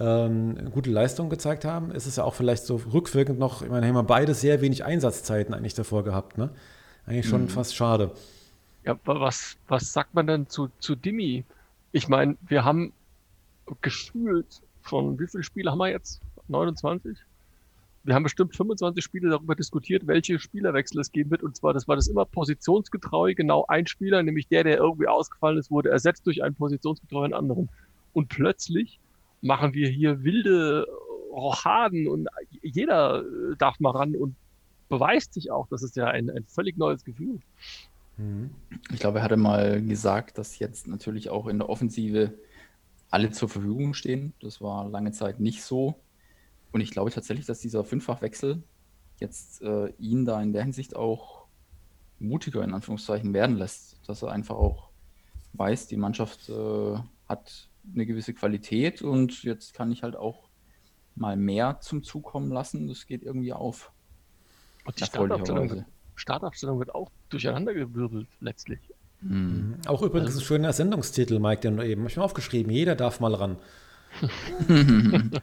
ähm, 0.00 0.70
gute 0.72 0.90
Leistung 0.90 1.30
gezeigt 1.30 1.64
haben, 1.64 1.90
ist 1.90 2.06
es 2.06 2.16
ja 2.16 2.24
auch 2.24 2.34
vielleicht 2.34 2.64
so 2.64 2.76
rückwirkend 2.76 3.38
noch, 3.38 3.62
ich 3.62 3.68
meine, 3.68 3.86
haben 3.86 3.94
wir 3.94 4.02
beide 4.02 4.34
sehr 4.34 4.60
wenig 4.60 4.84
Einsatzzeiten 4.84 5.54
eigentlich 5.54 5.74
davor 5.74 6.04
gehabt, 6.04 6.38
ne? 6.38 6.50
Eigentlich 7.06 7.28
schon 7.28 7.42
mhm. 7.42 7.48
fast 7.48 7.76
schade. 7.76 8.10
Ja, 8.84 8.98
was, 9.04 9.56
was 9.68 9.92
sagt 9.92 10.14
man 10.14 10.26
denn 10.26 10.48
zu, 10.48 10.68
zu 10.78 10.96
Dimi? 10.96 11.44
Ich 11.92 12.08
meine, 12.08 12.36
wir 12.46 12.64
haben 12.64 12.92
gefühlt 13.80 14.62
von 14.82 15.18
wie 15.18 15.26
viele 15.26 15.42
Spiele 15.42 15.70
haben 15.70 15.78
wir 15.78 15.90
jetzt? 15.90 16.20
29? 16.48 17.16
wir 18.04 18.14
haben 18.14 18.22
bestimmt 18.22 18.54
25 18.54 19.02
Spiele 19.02 19.30
darüber 19.30 19.54
diskutiert, 19.54 20.06
welche 20.06 20.38
Spielerwechsel 20.38 21.00
es 21.00 21.10
geben 21.10 21.30
wird. 21.30 21.42
Und 21.42 21.56
zwar, 21.56 21.72
das 21.72 21.88
war 21.88 21.96
das 21.96 22.06
immer 22.06 22.26
positionsgetreu, 22.26 23.34
genau 23.34 23.64
ein 23.66 23.86
Spieler, 23.86 24.22
nämlich 24.22 24.46
der, 24.48 24.62
der 24.62 24.76
irgendwie 24.76 25.08
ausgefallen 25.08 25.58
ist, 25.58 25.70
wurde 25.70 25.88
ersetzt 25.88 26.26
durch 26.26 26.42
einen 26.42 26.54
positionsgetreuen 26.54 27.32
anderen. 27.32 27.70
Und 28.12 28.28
plötzlich 28.28 29.00
machen 29.44 29.74
wir 29.74 29.88
hier 29.88 30.24
wilde 30.24 30.86
Rochaden 31.30 32.08
und 32.08 32.28
jeder 32.62 33.20
äh, 33.20 33.56
darf 33.58 33.78
mal 33.78 33.90
ran 33.90 34.16
und 34.16 34.34
beweist 34.88 35.34
sich 35.34 35.50
auch. 35.50 35.68
Das 35.68 35.82
ist 35.82 35.96
ja 35.96 36.06
ein, 36.06 36.30
ein 36.30 36.44
völlig 36.46 36.76
neues 36.78 37.04
Gefühl. 37.04 37.40
Mhm. 38.16 38.50
Ich 38.90 39.00
glaube, 39.00 39.18
er 39.18 39.24
hatte 39.24 39.36
mal 39.36 39.82
gesagt, 39.82 40.38
dass 40.38 40.58
jetzt 40.58 40.86
natürlich 40.86 41.28
auch 41.28 41.46
in 41.46 41.58
der 41.58 41.68
Offensive 41.68 42.32
alle 43.10 43.30
zur 43.30 43.48
Verfügung 43.48 43.92
stehen. 43.92 44.32
Das 44.40 44.60
war 44.60 44.88
lange 44.88 45.12
Zeit 45.12 45.40
nicht 45.40 45.62
so. 45.62 45.94
Und 46.72 46.80
ich 46.80 46.90
glaube 46.90 47.10
tatsächlich, 47.10 47.46
dass 47.46 47.60
dieser 47.60 47.84
Fünffachwechsel 47.84 48.62
jetzt 49.20 49.62
äh, 49.62 49.92
ihn 49.98 50.24
da 50.24 50.40
in 50.42 50.52
der 50.52 50.62
Hinsicht 50.62 50.96
auch 50.96 51.44
mutiger 52.18 52.64
in 52.64 52.72
Anführungszeichen 52.72 53.34
werden 53.34 53.56
lässt, 53.56 54.00
dass 54.08 54.22
er 54.22 54.30
einfach 54.30 54.56
auch 54.56 54.88
weiß, 55.52 55.86
die 55.88 55.96
Mannschaft 55.96 56.48
äh, 56.48 56.96
hat 57.28 57.68
eine 57.92 58.06
gewisse 58.06 58.34
Qualität 58.34 59.02
und 59.02 59.42
jetzt 59.42 59.74
kann 59.74 59.92
ich 59.92 60.02
halt 60.02 60.16
auch 60.16 60.48
mal 61.14 61.36
mehr 61.36 61.80
zum 61.80 62.02
Zug 62.02 62.24
kommen 62.24 62.50
lassen. 62.50 62.86
Das 62.88 63.06
geht 63.06 63.22
irgendwie 63.22 63.52
auf. 63.52 63.92
Und 64.84 64.98
die 65.00 65.04
Startaufstellung, 65.04 65.84
Startaufstellung 66.14 66.78
wird 66.78 66.94
auch 66.94 67.10
durcheinandergewirbelt 67.28 68.28
letztlich. 68.40 68.80
Mhm. 69.20 69.76
Auch 69.86 70.02
übrigens 70.02 70.30
also, 70.30 70.40
ein 70.40 70.44
schöner 70.44 70.72
Sendungstitel, 70.72 71.38
Mike, 71.38 71.62
den 71.62 71.76
du 71.76 71.86
eben. 71.86 72.06
Ich 72.06 72.16
habe 72.16 72.24
aufgeschrieben, 72.24 72.72
jeder 72.72 72.94
darf 72.94 73.20
mal 73.20 73.34
ran. 73.34 73.56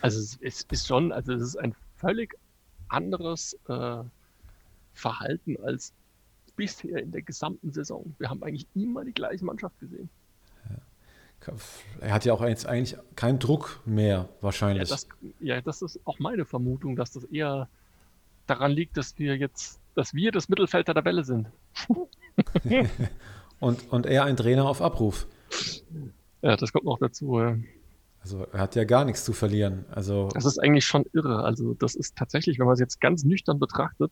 Also 0.00 0.20
es, 0.20 0.38
es 0.40 0.66
ist 0.70 0.86
schon, 0.86 1.12
also 1.12 1.32
es 1.32 1.42
ist 1.42 1.56
ein 1.56 1.74
völlig 1.96 2.38
anderes 2.88 3.58
äh, 3.68 4.02
Verhalten 4.94 5.56
als 5.62 5.92
bisher 6.56 7.02
in 7.02 7.12
der 7.12 7.22
gesamten 7.22 7.72
Saison. 7.72 8.14
Wir 8.18 8.30
haben 8.30 8.42
eigentlich 8.42 8.66
immer 8.74 9.04
die 9.04 9.12
gleiche 9.12 9.44
Mannschaft 9.44 9.78
gesehen. 9.80 10.08
Er 12.00 12.12
hat 12.12 12.24
ja 12.24 12.32
auch 12.32 12.42
jetzt 12.42 12.66
eigentlich 12.66 12.98
keinen 13.16 13.38
Druck 13.38 13.80
mehr, 13.84 14.28
wahrscheinlich. 14.40 14.88
Ja 14.88 14.94
das, 14.94 15.08
ja, 15.40 15.60
das 15.60 15.82
ist 15.82 16.00
auch 16.04 16.18
meine 16.18 16.44
Vermutung, 16.44 16.96
dass 16.96 17.12
das 17.12 17.24
eher 17.24 17.68
daran 18.46 18.72
liegt, 18.72 18.96
dass 18.96 19.18
wir 19.18 19.36
jetzt, 19.36 19.80
dass 19.94 20.14
wir 20.14 20.32
das 20.32 20.48
Mittelfeld 20.48 20.88
der 20.88 20.94
Tabelle 20.94 21.24
sind. 21.24 21.48
und, 23.60 23.92
und 23.92 24.06
er 24.06 24.24
ein 24.24 24.36
Trainer 24.36 24.66
auf 24.66 24.82
Abruf. 24.82 25.26
Ja, 26.42 26.56
das 26.56 26.72
kommt 26.72 26.84
noch 26.84 26.98
dazu. 26.98 27.38
Ja. 27.38 27.56
Also 28.20 28.46
er 28.52 28.60
hat 28.60 28.74
ja 28.74 28.84
gar 28.84 29.04
nichts 29.04 29.24
zu 29.24 29.32
verlieren. 29.32 29.84
Also 29.90 30.28
das 30.34 30.44
ist 30.44 30.58
eigentlich 30.58 30.84
schon 30.84 31.04
irre. 31.12 31.44
Also 31.44 31.74
das 31.74 31.94
ist 31.94 32.16
tatsächlich, 32.16 32.58
wenn 32.58 32.66
man 32.66 32.74
es 32.74 32.80
jetzt 32.80 33.00
ganz 33.00 33.24
nüchtern 33.24 33.58
betrachtet, 33.58 34.10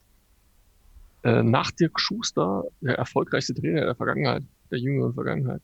äh, 1.22 1.42
nach 1.42 1.70
Dirk 1.70 2.00
Schuster 2.00 2.64
der 2.80 2.96
erfolgreichste 2.96 3.54
Trainer 3.54 3.84
der 3.84 3.94
Vergangenheit, 3.94 4.44
der 4.70 4.78
jüngeren 4.78 5.14
Vergangenheit. 5.14 5.60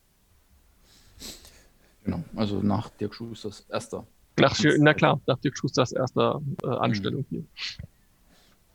Genau, 2.04 2.23
also 2.37 2.61
nach 2.61 2.90
Dirk 2.90 3.14
Schusters 3.14 3.66
erster. 3.68 4.06
Nach, 4.38 4.59
na 4.78 4.94
klar, 4.94 5.21
nach 5.26 5.38
Dirk 5.38 5.56
Schusters 5.56 5.92
erster 5.92 6.40
äh, 6.62 6.68
Anstellung 6.68 7.25
mhm. 7.30 7.47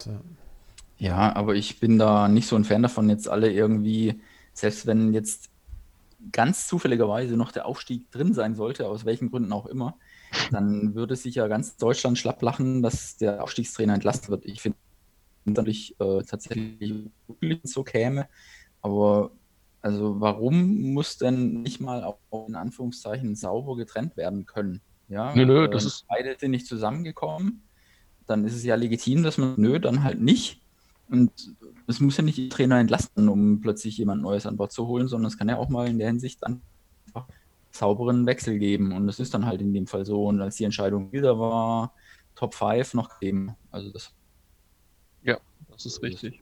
hier. 0.06 0.22
Ja, 1.00 1.36
aber 1.36 1.56
ich 1.56 1.80
bin 1.80 2.00
da 2.00 2.28
nicht 2.28 2.48
so 2.48 2.56
ein 2.56 2.64
Fan 2.64 2.82
davon, 2.82 3.10
jetzt 3.10 3.30
alle 3.30 3.52
irgendwie, 3.52 4.22
selbst 4.54 4.88
wenn 4.88 5.14
jetzt 5.14 5.50
ganz 6.32 6.68
zufälligerweise 6.68 7.38
noch 7.38 7.52
der 7.52 7.66
Aufstieg 7.66 8.10
drin 8.12 8.34
sein 8.34 8.56
sollte, 8.56 8.88
aus 8.88 9.06
welchen 9.06 9.30
Gründen 9.30 9.54
auch 9.54 9.68
immer, 9.68 9.96
dann 10.52 10.96
würde 10.96 11.16
sich 11.16 11.36
ja 11.36 11.48
ganz 11.48 11.78
Deutschland 11.78 12.18
schlapp 12.18 12.42
lachen, 12.42 12.82
dass 12.82 13.18
der 13.18 13.44
Aufstiegstrainer 13.44 13.94
entlassen 13.94 14.30
wird. 14.30 14.46
Ich 14.46 14.62
finde 14.62 14.78
natürlich 15.46 15.96
äh, 16.00 16.24
tatsächlich 16.24 17.10
so 17.64 17.84
käme, 17.84 18.28
aber 18.82 19.32
also 19.82 20.20
warum 20.20 20.94
muss 20.94 21.18
denn 21.18 21.62
nicht 21.62 21.80
mal 21.80 22.04
auch 22.04 22.18
in 22.48 22.56
Anführungszeichen 22.56 23.36
sauber 23.36 23.76
getrennt 23.76 24.18
werden 24.18 24.46
können? 24.46 24.82
Ja, 25.10 25.34
nö, 25.36 25.46
nö, 25.46 25.68
das 25.68 25.84
äh, 25.84 25.88
ist 25.88 26.06
beide 26.08 26.36
sind 26.38 26.52
nicht 26.52 26.68
zusammengekommen, 26.68 27.62
dann 28.26 28.46
ist 28.46 28.56
es 28.56 28.64
ja 28.64 28.76
legitim, 28.76 29.24
dass 29.24 29.38
man 29.38 29.56
nö, 29.58 29.80
dann 29.80 30.04
halt 30.04 30.22
nicht. 30.22 30.62
Und 31.10 31.32
es 31.88 32.02
muss 32.02 32.18
ja 32.18 32.24
nicht 32.24 32.38
die 32.38 32.50
Trainer 32.50 32.80
entlasten, 32.80 33.30
um 33.30 33.62
plötzlich 33.62 33.98
jemand 33.98 34.22
Neues 34.22 34.46
an 34.46 34.58
Bord 34.58 34.74
zu 34.74 34.88
holen, 34.88 35.08
sondern 35.08 35.28
es 35.28 35.38
kann 35.38 35.48
ja 35.48 35.58
auch 35.58 35.70
mal 35.70 35.88
in 35.88 36.00
der 36.00 36.08
Hinsicht 36.08 36.44
einfach 36.44 37.28
sauberen 37.72 38.26
Wechsel 38.26 38.60
geben. 38.60 38.92
Und 38.92 39.08
das 39.08 39.20
ist 39.22 39.34
dann 39.34 39.46
halt 39.46 39.62
in 39.62 39.74
dem 39.74 39.88
Fall 39.88 40.06
so. 40.06 40.26
Und 40.26 40.42
als 40.42 40.58
die 40.58 40.66
Entscheidung 40.66 41.12
wieder 41.14 41.40
war, 41.40 41.94
Top 42.36 42.54
5 42.54 42.94
noch 42.94 43.20
geben. 43.20 43.56
Also 43.72 43.90
das. 43.90 44.12
Ja, 45.24 45.40
das 45.72 45.86
ist 45.86 46.02
richtig. 46.04 46.42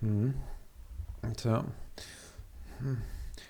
Mhm. 0.00 0.34
Tja. 1.36 1.64
Hm. 2.78 2.98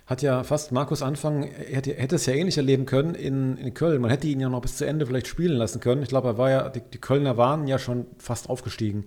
Hat 0.06 0.20
ja 0.20 0.42
fast 0.42 0.72
Markus 0.72 1.00
Anfang, 1.00 1.44
er 1.44 1.76
hätte, 1.76 1.94
hätte, 1.94 2.16
es 2.16 2.26
ja 2.26 2.34
ähnlich 2.34 2.56
erleben 2.56 2.86
können 2.86 3.14
in, 3.14 3.56
in 3.56 3.72
Köln. 3.72 4.02
Man 4.02 4.10
hätte 4.10 4.26
ihn 4.26 4.40
ja 4.40 4.48
noch 4.48 4.60
bis 4.60 4.76
zu 4.76 4.84
Ende 4.84 5.06
vielleicht 5.06 5.28
spielen 5.28 5.56
lassen 5.56 5.80
können. 5.80 6.02
Ich 6.02 6.08
glaube, 6.08 6.28
er 6.28 6.38
war 6.38 6.50
ja, 6.50 6.68
die, 6.68 6.80
die 6.80 6.98
Kölner 6.98 7.36
waren 7.36 7.66
ja 7.66 7.78
schon 7.78 8.06
fast 8.18 8.50
aufgestiegen. 8.50 9.06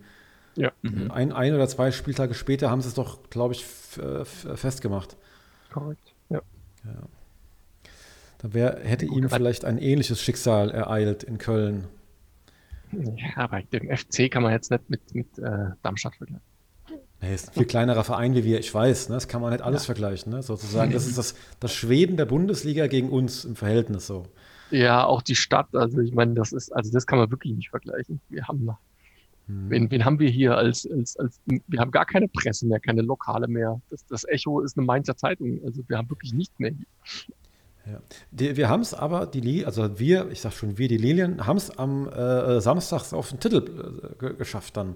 Ja. 0.56 0.72
Mhm. 0.82 1.12
Ein, 1.12 1.32
ein 1.34 1.54
oder 1.54 1.68
zwei 1.68 1.92
Spieltage 1.92 2.34
später 2.34 2.72
haben 2.72 2.82
sie 2.82 2.88
es 2.88 2.94
doch, 2.94 3.30
glaube 3.30 3.54
ich, 3.54 3.66
festgemacht. 3.66 5.18
Korrekt, 5.72 6.14
ja. 6.30 6.42
ja. 6.86 6.92
Da 8.38 8.54
wär, 8.54 8.80
hätte 8.84 9.06
Gut, 9.06 9.18
ihm 9.18 9.30
vielleicht 9.30 9.66
ein 9.66 9.78
ähnliches 9.78 10.22
Schicksal 10.22 10.72
ereilt 10.72 11.24
in 11.24 11.38
Köln. 11.38 11.88
Ja, 12.92 13.36
aber 13.36 13.62
den 13.62 13.96
FC 13.96 14.32
kann 14.32 14.44
man 14.44 14.54
jetzt 14.54 14.72
nicht 14.72 14.90
mit, 14.90 15.14
mit 15.14 15.38
äh, 15.40 15.72
Darmstadt 15.84 16.16
vergleichen. 16.16 16.55
Nee, 17.26 17.34
ist 17.34 17.50
ein 17.50 17.54
viel 17.54 17.66
kleinerer 17.66 18.04
Verein 18.04 18.36
wie 18.36 18.44
wir, 18.44 18.60
ich 18.60 18.74
weiß, 18.74 19.10
ne? 19.10 19.16
das 19.16 19.28
kann 19.28 19.42
man 19.42 19.52
nicht 19.52 19.64
alles 19.64 19.84
ja. 19.84 19.86
vergleichen. 19.86 20.32
Ne? 20.32 20.44
Sozusagen, 20.44 20.92
das 20.92 21.08
ist 21.08 21.18
das, 21.18 21.36
das 21.60 21.74
Schweden 21.74 22.18
der 22.18 22.26
Bundesliga 22.26 22.88
gegen 22.88 23.10
uns 23.10 23.46
im 23.46 23.56
Verhältnis 23.56 24.08
so. 24.08 24.28
Ja, 24.72 25.06
auch 25.06 25.22
die 25.22 25.36
Stadt, 25.36 25.68
also 25.74 26.00
ich 26.00 26.14
meine, 26.14 26.34
das 26.34 26.52
ist, 26.52 26.72
also 26.72 26.92
das 26.92 27.06
kann 27.08 27.20
man 27.20 27.32
wirklich 27.32 27.54
nicht 27.54 27.70
vergleichen. 27.70 28.20
Wir 28.30 28.48
haben 28.48 28.70
hm. 29.48 29.70
Wen, 29.70 29.92
wen 29.92 30.06
haben 30.06 30.20
wir 30.20 30.30
hier 30.30 30.58
als, 30.58 30.90
als, 30.90 31.18
als, 31.18 31.40
wir 31.46 31.80
haben 31.80 31.92
gar 31.92 32.06
keine 32.06 32.28
Presse 32.28 32.66
mehr, 32.66 32.80
keine 32.80 33.02
Lokale 33.02 33.48
mehr. 33.48 33.80
Das, 33.90 34.06
das 34.08 34.24
Echo 34.28 34.62
ist 34.62 34.78
eine 34.78 34.86
Mainzer 34.86 35.16
Zeitung. 35.16 35.60
Also 35.64 35.82
wir 35.88 35.98
haben 35.98 36.10
wirklich 36.10 36.34
nichts 36.34 36.58
mehr 36.58 36.72
hier. 36.72 36.86
Ja. 37.86 38.02
Die, 38.32 38.58
wir 38.58 38.70
haben 38.70 38.82
es 38.82 38.96
aber, 38.96 39.28
die 39.28 39.64
also 39.66 40.00
wir, 40.00 40.32
ich 40.32 40.42
sag 40.42 40.54
schon 40.54 40.80
wir, 40.80 40.88
die 40.88 40.98
Lilien, 40.98 41.46
haben 41.46 41.58
es 41.58 41.78
am 41.78 42.10
äh, 42.10 42.60
Samstag 42.60 43.14
auf 43.14 43.30
den 43.30 43.40
Titel 43.40 44.16
äh, 44.20 44.34
geschafft 44.34 44.78
dann. 44.78 44.96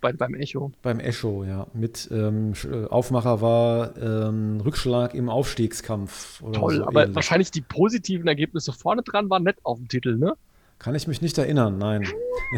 Bei, 0.00 0.12
beim 0.12 0.34
Echo. 0.34 0.72
Beim 0.82 1.00
Echo, 1.00 1.44
ja. 1.44 1.66
Mit 1.72 2.08
ähm, 2.10 2.52
äh, 2.70 2.86
Aufmacher 2.86 3.40
war 3.40 3.96
ähm, 3.96 4.60
Rückschlag 4.60 5.14
im 5.14 5.28
Aufstiegskampf. 5.28 6.42
Toll, 6.52 6.76
so 6.76 6.86
aber 6.86 7.02
ähnlich. 7.02 7.16
wahrscheinlich 7.16 7.50
die 7.50 7.62
positiven 7.62 8.26
Ergebnisse 8.28 8.72
vorne 8.72 9.02
dran 9.02 9.30
waren 9.30 9.44
nett 9.44 9.56
auf 9.62 9.78
dem 9.78 9.88
Titel, 9.88 10.16
ne? 10.16 10.34
Kann 10.78 10.94
ich 10.94 11.06
mich 11.06 11.22
nicht 11.22 11.36
erinnern, 11.38 11.78
nein. 11.78 12.06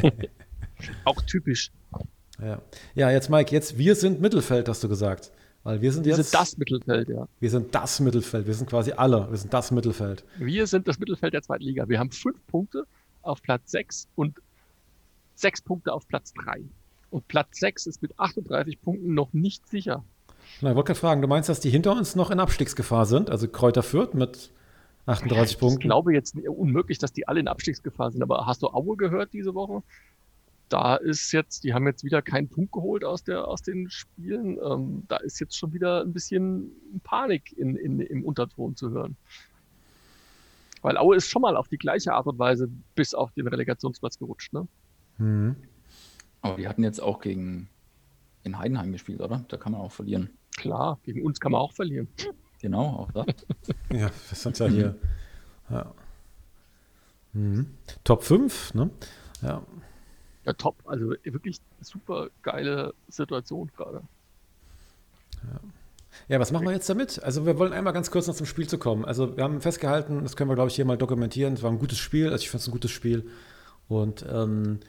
Auch 1.04 1.20
typisch. 1.22 1.70
Ja. 2.40 2.60
ja, 2.94 3.10
jetzt 3.10 3.30
Mike, 3.30 3.52
jetzt 3.52 3.78
wir 3.78 3.94
sind 3.94 4.20
Mittelfeld, 4.20 4.68
hast 4.68 4.82
du 4.82 4.88
gesagt. 4.88 5.30
Weil 5.64 5.80
wir 5.80 5.92
sind 5.92 6.04
wir 6.04 6.16
jetzt. 6.16 6.30
sind 6.30 6.40
das 6.40 6.58
Mittelfeld, 6.58 7.08
ja. 7.08 7.28
Wir 7.38 7.50
sind 7.50 7.72
das 7.74 8.00
Mittelfeld. 8.00 8.46
Wir 8.46 8.54
sind 8.54 8.68
quasi 8.68 8.92
alle. 8.92 9.30
Wir 9.30 9.38
sind 9.38 9.54
das 9.54 9.70
Mittelfeld. 9.70 10.24
Wir 10.38 10.66
sind 10.66 10.88
das 10.88 10.98
Mittelfeld 10.98 11.34
der 11.34 11.42
zweiten 11.42 11.62
Liga. 11.62 11.88
Wir 11.88 12.00
haben 12.00 12.10
fünf 12.10 12.44
Punkte 12.48 12.84
auf 13.22 13.40
Platz 13.42 13.70
sechs 13.70 14.08
und 14.16 14.40
sechs 15.36 15.62
Punkte 15.62 15.92
auf 15.92 16.08
Platz 16.08 16.32
drei. 16.34 16.62
Und 17.12 17.28
Platz 17.28 17.58
sechs 17.60 17.86
ist 17.86 18.00
mit 18.00 18.18
38 18.18 18.80
Punkten 18.80 19.12
noch 19.12 19.32
nicht 19.32 19.68
sicher. 19.68 20.02
Na, 20.62 20.70
ich 20.70 20.76
wollte 20.76 20.88
gerade 20.88 21.00
fragen, 21.00 21.22
du 21.22 21.28
meinst, 21.28 21.48
dass 21.48 21.60
die 21.60 21.68
hinter 21.68 21.92
uns 21.92 22.16
noch 22.16 22.30
in 22.30 22.40
Abstiegsgefahr 22.40 23.04
sind? 23.04 23.30
Also 23.30 23.48
Kräuter 23.48 23.82
Fürth 23.82 24.14
mit 24.14 24.50
38 25.06 25.58
Punkte. 25.58 25.78
Ich 25.78 25.82
glaube 25.82 26.14
jetzt 26.14 26.36
unmöglich, 26.36 26.98
dass 26.98 27.12
die 27.12 27.28
alle 27.28 27.40
in 27.40 27.48
Abstiegsgefahr 27.48 28.10
sind. 28.10 28.22
Aber 28.22 28.46
hast 28.46 28.62
du 28.62 28.68
Aue 28.68 28.96
gehört 28.96 29.34
diese 29.34 29.54
Woche? 29.54 29.82
Da 30.70 30.96
ist 30.96 31.32
jetzt, 31.32 31.64
die 31.64 31.74
haben 31.74 31.86
jetzt 31.86 32.02
wieder 32.02 32.22
keinen 32.22 32.48
Punkt 32.48 32.72
geholt 32.72 33.04
aus, 33.04 33.22
der, 33.24 33.46
aus 33.46 33.60
den 33.60 33.90
Spielen. 33.90 34.58
Ähm, 34.64 35.02
da 35.08 35.18
ist 35.18 35.38
jetzt 35.38 35.58
schon 35.58 35.74
wieder 35.74 36.00
ein 36.00 36.14
bisschen 36.14 36.70
Panik 37.04 37.52
in, 37.58 37.76
in, 37.76 38.00
im 38.00 38.24
Unterton 38.24 38.74
zu 38.74 38.90
hören. 38.90 39.16
Weil 40.80 40.96
Aue 40.96 41.16
ist 41.16 41.28
schon 41.28 41.42
mal 41.42 41.56
auf 41.56 41.68
die 41.68 41.78
gleiche 41.78 42.14
Art 42.14 42.26
und 42.26 42.38
Weise 42.38 42.70
bis 42.94 43.12
auf 43.12 43.32
den 43.32 43.48
Relegationsplatz 43.48 44.18
gerutscht. 44.18 44.54
Ne? 44.54 44.66
Mhm. 45.18 45.56
Aber 46.42 46.56
die 46.56 46.68
hatten 46.68 46.82
jetzt 46.82 47.00
auch 47.00 47.20
gegen 47.20 47.68
in 48.42 48.58
Heidenheim 48.58 48.92
gespielt, 48.92 49.20
oder? 49.20 49.44
Da 49.48 49.56
kann 49.56 49.72
man 49.72 49.80
auch 49.80 49.92
verlieren. 49.92 50.30
Klar, 50.56 50.98
gegen 51.04 51.24
uns 51.24 51.40
kann 51.40 51.52
man 51.52 51.60
auch 51.60 51.72
verlieren. 51.72 52.08
Genau, 52.60 52.84
auch 52.84 53.12
das. 53.12 53.26
ja, 53.90 54.10
wir 54.10 54.36
sind 54.36 54.58
ja 54.58 54.66
hier. 54.66 54.98
Ja. 55.70 55.94
Mhm. 57.32 57.66
Top 58.04 58.24
5, 58.24 58.74
ne? 58.74 58.90
Ja. 59.40 59.62
Ja, 60.44 60.52
top. 60.52 60.76
Also 60.84 61.10
wirklich 61.22 61.58
super 61.80 62.28
geile 62.42 62.94
Situation 63.08 63.70
gerade. 63.76 64.02
Ja. 65.44 65.60
Ja, 66.28 66.38
was 66.40 66.52
machen 66.52 66.66
wir 66.66 66.72
jetzt 66.72 66.88
damit? 66.90 67.22
Also 67.22 67.46
wir 67.46 67.58
wollen 67.58 67.72
einmal 67.72 67.92
ganz 67.92 68.10
kurz 68.10 68.26
noch 68.26 68.34
zum 68.34 68.46
Spiel 68.46 68.68
zu 68.68 68.78
kommen. 68.78 69.04
Also 69.04 69.36
wir 69.36 69.44
haben 69.44 69.60
festgehalten, 69.60 70.22
das 70.22 70.36
können 70.36 70.50
wir, 70.50 70.54
glaube 70.54 70.68
ich, 70.68 70.76
hier 70.76 70.84
mal 70.84 70.98
dokumentieren. 70.98 71.54
Es 71.54 71.62
war 71.62 71.70
ein 71.70 71.78
gutes 71.78 71.98
Spiel, 71.98 72.26
also 72.26 72.42
ich 72.42 72.50
fand 72.50 72.60
es 72.60 72.68
ein 72.68 72.72
gutes 72.72 72.90
Spiel. 72.90 73.30
Und 73.88 74.24
ähm, 74.30 74.80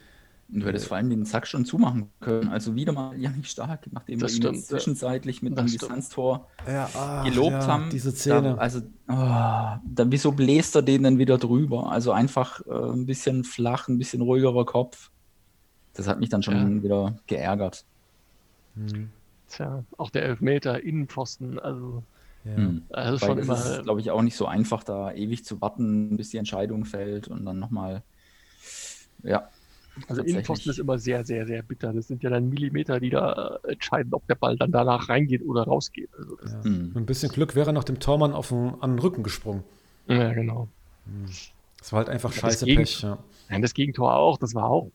du 0.49 0.65
hättest 0.65 0.87
vor 0.87 0.97
allem 0.97 1.09
den 1.09 1.25
Sack 1.25 1.47
schon 1.47 1.65
zumachen 1.65 2.09
können. 2.19 2.49
Also 2.49 2.75
wieder 2.75 2.93
mal 2.93 3.17
ja 3.19 3.29
nicht 3.31 3.49
stark, 3.49 3.87
nachdem 3.91 4.19
Das 4.19 4.31
wir 4.31 4.35
ihn 4.35 4.41
stimmt, 4.41 4.57
ja. 4.57 4.63
zwischenzeitlich 4.63 5.41
mit 5.41 5.57
einem. 5.57 5.67
Distanztor 5.67 6.47
ja, 6.67 6.89
ach, 6.93 7.23
gelobt 7.25 7.51
ja, 7.51 7.67
haben. 7.67 7.89
Diese 7.89 8.11
Da, 8.11 8.17
Szene. 8.17 8.57
also, 8.57 8.81
oh, 9.07 9.13
dann 9.13 10.11
wieso 10.11 10.31
bläst 10.31 10.75
er 10.75 10.81
den 10.81 11.03
dann 11.03 11.17
wieder 11.17 11.37
drüber? 11.37 11.91
Also 11.91 12.11
einfach 12.11 12.61
äh, 12.67 12.71
ein 12.71 13.05
bisschen 13.05 13.43
flach, 13.43 13.87
ein 13.87 13.97
bisschen 13.97 14.21
ruhigerer 14.21 14.65
Kopf. 14.65 15.09
Das 15.93 16.07
hat 16.07 16.19
mich 16.19 16.29
dann 16.29 16.41
schon 16.41 16.81
wieder 16.81 17.15
geärgert. 17.27 17.85
Hm, 18.75 19.09
Tja, 19.47 19.83
auch 19.97 20.09
der 20.09 20.23
Elfmeter, 20.23 20.83
Innenpfosten, 20.83 21.59
also 21.59 22.03
ja. 22.43 22.73
Weil 22.89 23.19
schon 23.19 23.37
immer. 23.37 23.53
ist, 23.53 23.83
glaube 23.83 24.01
ich, 24.01 24.11
auch 24.11 24.21
nicht 24.21 24.35
so 24.35 24.45
einfach, 24.45 24.83
da 24.83 25.11
ewig 25.13 25.45
zu 25.45 25.61
warten, 25.61 26.17
bis 26.17 26.29
die 26.29 26.37
Entscheidung 26.37 26.85
fällt 26.85 27.27
und 27.27 27.45
dann 27.45 27.59
nochmal. 27.59 28.03
Ja, 29.23 29.49
Also. 30.07 30.23
Innenpfosten 30.23 30.71
ist 30.71 30.79
immer 30.79 30.97
sehr, 30.97 31.23
sehr, 31.23 31.45
sehr 31.45 31.61
bitter. 31.61 31.93
Das 31.93 32.07
sind 32.07 32.23
ja 32.23 32.29
dann 32.29 32.49
Millimeter, 32.49 32.99
die 32.99 33.09
da 33.11 33.59
äh, 33.63 33.73
entscheiden, 33.73 34.13
ob 34.13 34.25
der 34.27 34.35
Ball 34.35 34.57
dann 34.57 34.71
danach 34.71 35.09
reingeht 35.09 35.43
oder 35.45 35.63
rausgeht. 35.63 36.09
Also 36.17 36.35
das, 36.37 36.53
Ja. 36.53 36.63
Hm. 36.63 36.87
Mit 36.87 36.95
ein 36.97 37.05
bisschen 37.05 37.31
Glück 37.31 37.55
wäre 37.55 37.69
er 37.69 37.73
nach 37.73 37.83
dem 37.83 37.99
Tormann 37.99 38.33
auf 38.33 38.49
den, 38.49 38.73
an 38.81 38.91
den 38.93 38.99
Rücken 38.99 39.23
gesprungen. 39.23 39.63
ja. 40.07 40.33
genau. 40.33 40.67
Das 41.79 41.91
war 41.91 41.99
halt 41.99 42.09
einfach 42.09 42.31
Ja, 42.33 42.41
scheiße 42.41 42.59
das 42.59 42.65
Gegen- 42.65 42.81
Pech. 42.81 43.01
Ja. 43.01 43.17
Nein, 43.49 43.61
das 43.61 43.73
Gegentor 43.73 44.15
auch, 44.15 44.37
das 44.37 44.55
war 44.55 44.69
auch. 44.69 44.89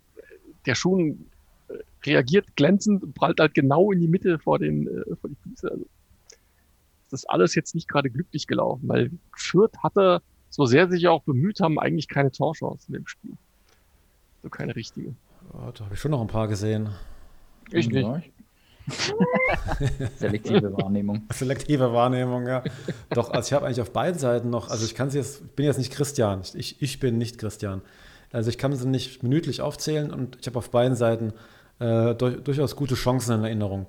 Der 0.67 0.75
Schuh 0.75 0.99
äh, 1.69 1.75
reagiert 2.07 2.57
glänzend 2.57 3.03
und 3.05 3.15
prallt 3.15 3.39
halt 3.41 3.53
genau 3.55 3.93
in 3.93 4.01
die 4.01 4.09
Mitte 4.09 4.39
vor, 4.39 4.59
den, 4.59 4.89
äh, 4.89 5.17
vor 5.21 5.29
die 5.31 5.37
Füße. 5.49 5.71
Also, 5.71 5.85
das 7.11 7.21
ist 7.21 7.31
alles 7.31 7.55
jetzt 7.55 7.75
nicht 7.75 7.89
gerade 7.89 8.11
glücklich 8.11 8.47
gelaufen, 8.47 8.89
weil 8.89 9.11
Fürth 9.37 9.79
hatte, 9.83 10.23
so 10.51 10.65
sehr 10.67 10.87
sie 10.89 10.95
sich 10.97 11.09
auch 11.09 11.23
bemüht 11.23 11.61
haben, 11.61 11.79
eigentlich 11.79 12.09
keine 12.09 12.31
Torchancen 12.33 12.95
im 12.95 13.07
Spiel. 13.07 13.33
So 14.49 14.51
keine 14.51 14.75
richtige. 14.75 15.15
Oh, 15.53 15.71
da 15.75 15.85
habe 15.85 15.95
ich 15.95 16.01
schon 16.01 16.11
noch 16.11 16.23
ein 16.23 16.27
paar 16.27 16.49
gesehen. 16.49 16.89
Ich 17.71 17.87
nicht. 17.91 18.33
Selektive 20.17 20.73
Wahrnehmung. 20.73 21.27
Selektive 21.31 21.93
Wahrnehmung, 21.93 22.47
ja. 22.47 22.65
Doch, 23.11 23.29
also 23.29 23.47
ich 23.47 23.53
habe 23.53 23.67
eigentlich 23.67 23.83
auf 23.83 23.93
beiden 23.93 24.19
Seiten 24.19 24.49
noch, 24.49 24.71
also 24.71 24.87
ich 24.87 24.95
kann 24.95 25.11
sie 25.11 25.19
jetzt, 25.19 25.43
ich 25.43 25.51
bin 25.51 25.67
jetzt 25.67 25.77
nicht 25.77 25.93
Christian, 25.93 26.41
ich, 26.55 26.81
ich 26.81 26.99
bin 26.99 27.19
nicht 27.19 27.37
Christian. 27.37 27.83
Also 28.33 28.49
ich 28.49 28.57
kann 28.57 28.75
sie 28.75 28.89
nicht 28.89 29.23
minütlich 29.23 29.61
aufzählen 29.61 30.11
und 30.11 30.39
ich 30.41 30.47
habe 30.47 30.57
auf 30.57 30.71
beiden 30.71 30.97
Seiten 30.97 31.35
äh, 31.79 32.15
durch, 32.15 32.43
durchaus 32.43 32.75
gute 32.75 32.95
Chancen 32.95 33.35
in 33.35 33.45
Erinnerung. 33.45 33.87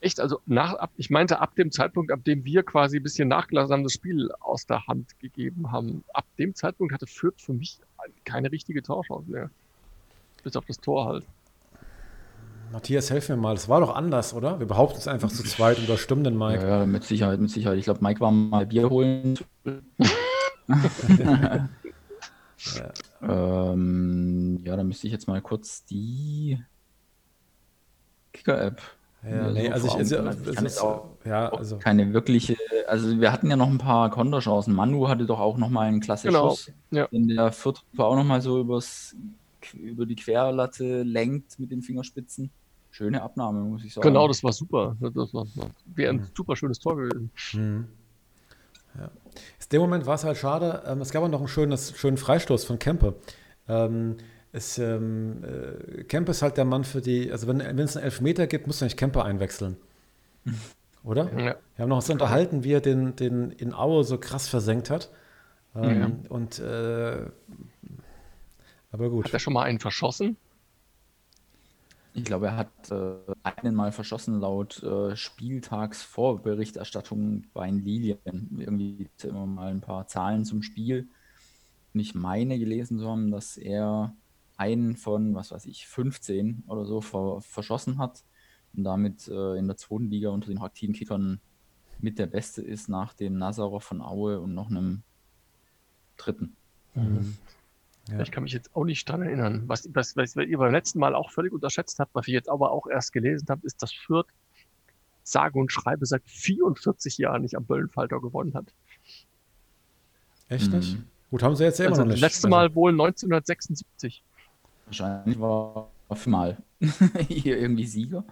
Echt, 0.00 0.18
also 0.18 0.40
nach, 0.46 0.74
ab, 0.74 0.90
ich 0.96 1.10
meinte 1.10 1.38
ab 1.38 1.54
dem 1.54 1.70
Zeitpunkt, 1.70 2.10
ab 2.10 2.24
dem 2.24 2.44
wir 2.44 2.64
quasi 2.64 2.96
ein 2.96 3.04
bisschen 3.04 3.28
nachgelassen 3.28 3.74
haben, 3.74 3.84
das 3.84 3.92
Spiel 3.92 4.32
aus 4.40 4.66
der 4.66 4.84
Hand 4.88 5.16
gegeben 5.20 5.70
haben, 5.70 6.02
ab 6.12 6.26
dem 6.36 6.56
Zeitpunkt 6.56 6.92
hatte 6.92 7.06
Fürth 7.06 7.40
für 7.40 7.52
mich 7.52 7.78
keine 8.24 8.50
richtige 8.50 8.82
Torchance 8.82 9.30
mehr. 9.30 9.50
Bis 10.42 10.56
auf 10.56 10.64
das 10.66 10.78
Tor 10.78 11.06
halt. 11.06 11.24
Matthias, 12.72 13.10
helf 13.10 13.28
mir 13.28 13.36
mal, 13.36 13.54
das 13.54 13.68
war 13.68 13.80
doch 13.80 13.94
anders, 13.94 14.32
oder? 14.32 14.60
Wir 14.60 14.66
behaupten 14.66 14.98
es 14.98 15.08
einfach 15.08 15.30
zu 15.30 15.42
zweit 15.42 15.78
und 15.78 15.84
überstimmen 15.84 16.22
den 16.22 16.38
Mike. 16.38 16.62
Ja, 16.62 16.80
ja, 16.80 16.86
mit 16.86 17.02
Sicherheit, 17.02 17.40
mit 17.40 17.50
Sicherheit. 17.50 17.78
Ich 17.78 17.84
glaube, 17.84 18.00
Mike 18.02 18.20
war 18.20 18.30
mal 18.30 18.66
Bier 18.66 18.88
holen. 18.88 19.38
ähm, 23.22 24.60
ja, 24.64 24.76
da 24.76 24.84
müsste 24.84 25.08
ich 25.08 25.12
jetzt 25.12 25.26
mal 25.26 25.40
kurz 25.40 25.84
die 25.84 26.62
Kicker-App. 28.32 28.80
Ja, 29.22 29.50
nee, 29.50 29.66
so 29.66 29.72
also 29.72 29.88
ich, 29.88 29.94
also, 29.94 30.16
es 30.16 30.38
Ich 30.38 30.54
kann 30.54 30.66
ist, 30.66 30.74
jetzt 30.74 30.80
auch 30.80 31.08
ja, 31.24 31.52
also, 31.52 31.76
keine 31.76 32.12
wirkliche. 32.14 32.56
Also, 32.86 33.20
wir 33.20 33.32
hatten 33.32 33.50
ja 33.50 33.56
noch 33.56 33.68
ein 33.68 33.78
paar 33.78 34.10
Konterchancen. 34.10 34.74
Manu 34.74 35.08
hatte 35.08 35.26
doch 35.26 35.40
auch 35.40 35.58
noch 35.58 35.68
mal 35.68 35.88
einen 35.88 36.00
klasse 36.00 36.28
Genau, 36.28 36.50
Schuss, 36.50 36.72
ja. 36.90 37.06
den 37.08 37.28
der 37.28 37.52
Fürth 37.52 37.82
auch 37.98 38.16
noch 38.16 38.24
mal 38.24 38.40
so 38.40 38.60
übers, 38.60 39.14
über 39.74 40.06
die 40.06 40.16
Querlatte 40.16 41.02
lenkt 41.02 41.58
mit 41.58 41.70
den 41.70 41.82
Fingerspitzen. 41.82 42.50
Schöne 42.90 43.22
Abnahme, 43.22 43.60
muss 43.60 43.84
ich 43.84 43.94
sagen. 43.94 44.06
Genau, 44.08 44.26
das 44.26 44.42
war 44.42 44.52
super. 44.52 44.96
Das 45.00 45.32
war, 45.32 45.46
wäre 45.86 46.10
ein 46.14 46.16
Mhm. 46.16 46.26
super 46.36 46.56
schönes 46.56 46.78
Tor 46.80 46.96
gewesen. 46.96 47.30
hm. 47.52 47.86
ja. 48.98 49.04
In 49.04 49.68
dem 49.72 49.80
Moment 49.82 50.06
war 50.06 50.16
es 50.16 50.24
halt 50.24 50.36
schade, 50.38 50.82
ähm, 50.86 51.00
es 51.00 51.10
gab 51.12 51.22
auch 51.22 51.28
noch 51.28 51.38
einen 51.38 51.46
schönes, 51.48 51.96
schönen 51.96 52.16
Freistoß 52.16 52.64
von 52.64 52.78
Kempe. 52.80 53.14
Ähm, 53.68 54.16
es, 54.52 54.78
ähm, 54.78 55.44
äh, 55.44 56.02
Kempe 56.04 56.32
ist 56.32 56.42
halt 56.42 56.56
der 56.56 56.64
Mann 56.64 56.82
für 56.82 57.00
die, 57.00 57.30
also 57.30 57.46
wenn, 57.46 57.60
wenn 57.60 57.78
es 57.78 57.96
einen 57.96 58.04
Elfmeter 58.06 58.48
gibt, 58.48 58.66
muss 58.66 58.82
er 58.82 58.86
nicht 58.86 58.96
Kempe 58.96 59.22
einwechseln. 59.24 59.76
Oder? 61.04 61.26
Ja. 61.38 61.56
Wir 61.76 61.82
haben 61.82 61.88
noch 61.88 61.96
uns 61.98 62.10
unterhalten, 62.10 62.64
wie 62.64 62.72
er 62.72 62.80
den, 62.80 63.14
den 63.14 63.52
in 63.52 63.72
Aue 63.72 64.02
so 64.02 64.18
krass 64.18 64.48
versenkt 64.48 64.90
hat. 64.90 65.10
Ähm, 65.76 66.00
Ja. 66.00 66.10
Und 66.28 66.58
äh, 66.58 67.26
aber 68.92 69.10
gut. 69.10 69.26
Hat 69.26 69.32
er 69.32 69.38
schon 69.38 69.52
mal 69.52 69.62
einen 69.64 69.78
verschossen? 69.78 70.36
Ich 72.12 72.24
glaube, 72.24 72.46
er 72.46 72.56
hat 72.56 72.90
äh, 72.90 73.18
einen 73.44 73.76
Mal 73.76 73.92
verschossen 73.92 74.40
laut 74.40 74.82
äh, 74.82 75.14
Spieltagsvorberichterstattung 75.14 77.44
bei 77.52 77.66
den 77.66 77.84
Lilien. 77.84 78.58
Irgendwie 78.58 78.96
gibt's 78.96 79.22
ja 79.22 79.30
immer 79.30 79.46
mal 79.46 79.70
ein 79.70 79.80
paar 79.80 80.08
Zahlen 80.08 80.44
zum 80.44 80.62
Spiel. 80.62 81.06
Und 81.94 82.00
ich 82.00 82.14
meine 82.14 82.58
gelesen 82.58 82.98
zu 82.98 83.08
haben, 83.08 83.30
dass 83.30 83.56
er 83.56 84.14
einen 84.56 84.96
von, 84.96 85.34
was 85.34 85.52
weiß 85.52 85.66
ich, 85.66 85.86
15 85.86 86.64
oder 86.66 86.84
so 86.84 87.00
ver 87.00 87.40
verschossen 87.40 87.98
hat 87.98 88.24
und 88.74 88.84
damit 88.84 89.28
äh, 89.28 89.56
in 89.56 89.66
der 89.66 89.76
zweiten 89.76 90.10
Liga 90.10 90.30
unter 90.30 90.48
den 90.48 90.58
aktiven 90.58 90.94
Kickern 90.94 91.40
mit 92.00 92.18
der 92.18 92.26
Beste 92.26 92.62
ist 92.62 92.88
nach 92.88 93.14
dem 93.14 93.38
Nazarov 93.38 93.84
von 93.84 94.02
Aue 94.02 94.40
und 94.40 94.54
noch 94.54 94.68
einem 94.68 95.02
dritten. 96.16 96.56
Mhm. 96.94 97.36
Ja. 98.10 98.20
Ich 98.20 98.30
kann 98.30 98.42
mich 98.42 98.52
jetzt 98.52 98.74
auch 98.74 98.84
nicht 98.84 99.08
dran 99.08 99.22
erinnern. 99.22 99.62
Was, 99.66 99.88
was, 99.94 100.16
was 100.16 100.36
ihr 100.36 100.58
beim 100.58 100.72
letzten 100.72 100.98
Mal 100.98 101.14
auch 101.14 101.30
völlig 101.30 101.52
unterschätzt 101.52 101.98
habt, 101.98 102.14
was 102.14 102.26
ich 102.26 102.34
jetzt 102.34 102.48
aber 102.48 102.72
auch 102.72 102.86
erst 102.86 103.12
gelesen 103.12 103.46
habe, 103.48 103.64
ist, 103.66 103.82
dass 103.82 103.92
Fürth 103.92 104.26
sage 105.22 105.58
und 105.58 105.70
schreibe 105.70 106.06
seit 106.06 106.22
44 106.26 107.18
Jahren 107.18 107.42
nicht 107.42 107.56
am 107.56 107.64
Böllenfalter 107.64 108.20
gewonnen 108.20 108.54
hat. 108.54 108.72
Echt 110.48 110.72
nicht? 110.72 110.96
Mhm. 110.98 111.04
Gut, 111.30 111.42
haben 111.44 111.54
sie 111.54 111.62
jetzt 111.64 111.78
immer 111.78 111.90
Also 111.90 112.02
noch 112.02 112.08
das 112.08 112.14
nicht. 112.14 112.22
letzte 112.22 112.38
Also, 112.48 112.50
Mal 112.56 112.74
wohl 112.74 112.90
1976. 112.90 114.24
Wahrscheinlich 114.86 115.38
war 115.38 115.90
er 116.08 116.16
fünfmal 116.16 116.56
hier 117.28 117.58
irgendwie 117.58 117.86
Sieger 117.86 118.24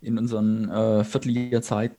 in 0.00 0.18
unseren 0.18 0.68
äh, 0.68 1.04
hat 1.04 1.96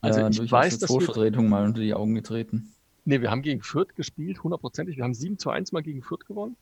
Also 0.00 0.42
ich 0.42 0.50
weiß, 0.50 0.78
dass 0.78 0.88
wir- 0.90 0.98
Zweitvertretung 1.00 1.50
mal 1.50 1.66
unter 1.66 1.80
die 1.80 1.92
Augen 1.92 2.14
getreten. 2.14 2.72
Nee, 3.06 3.20
wir 3.20 3.30
haben 3.30 3.42
gegen 3.42 3.62
Fürth 3.62 3.94
gespielt, 3.94 4.42
hundertprozentig. 4.42 4.96
Wir 4.96 5.04
haben 5.04 5.14
7 5.14 5.38
zu 5.38 5.48
1 5.48 5.70
mal 5.70 5.82
gegen 5.82 6.02
Fürth 6.02 6.26
gewonnen. 6.26 6.56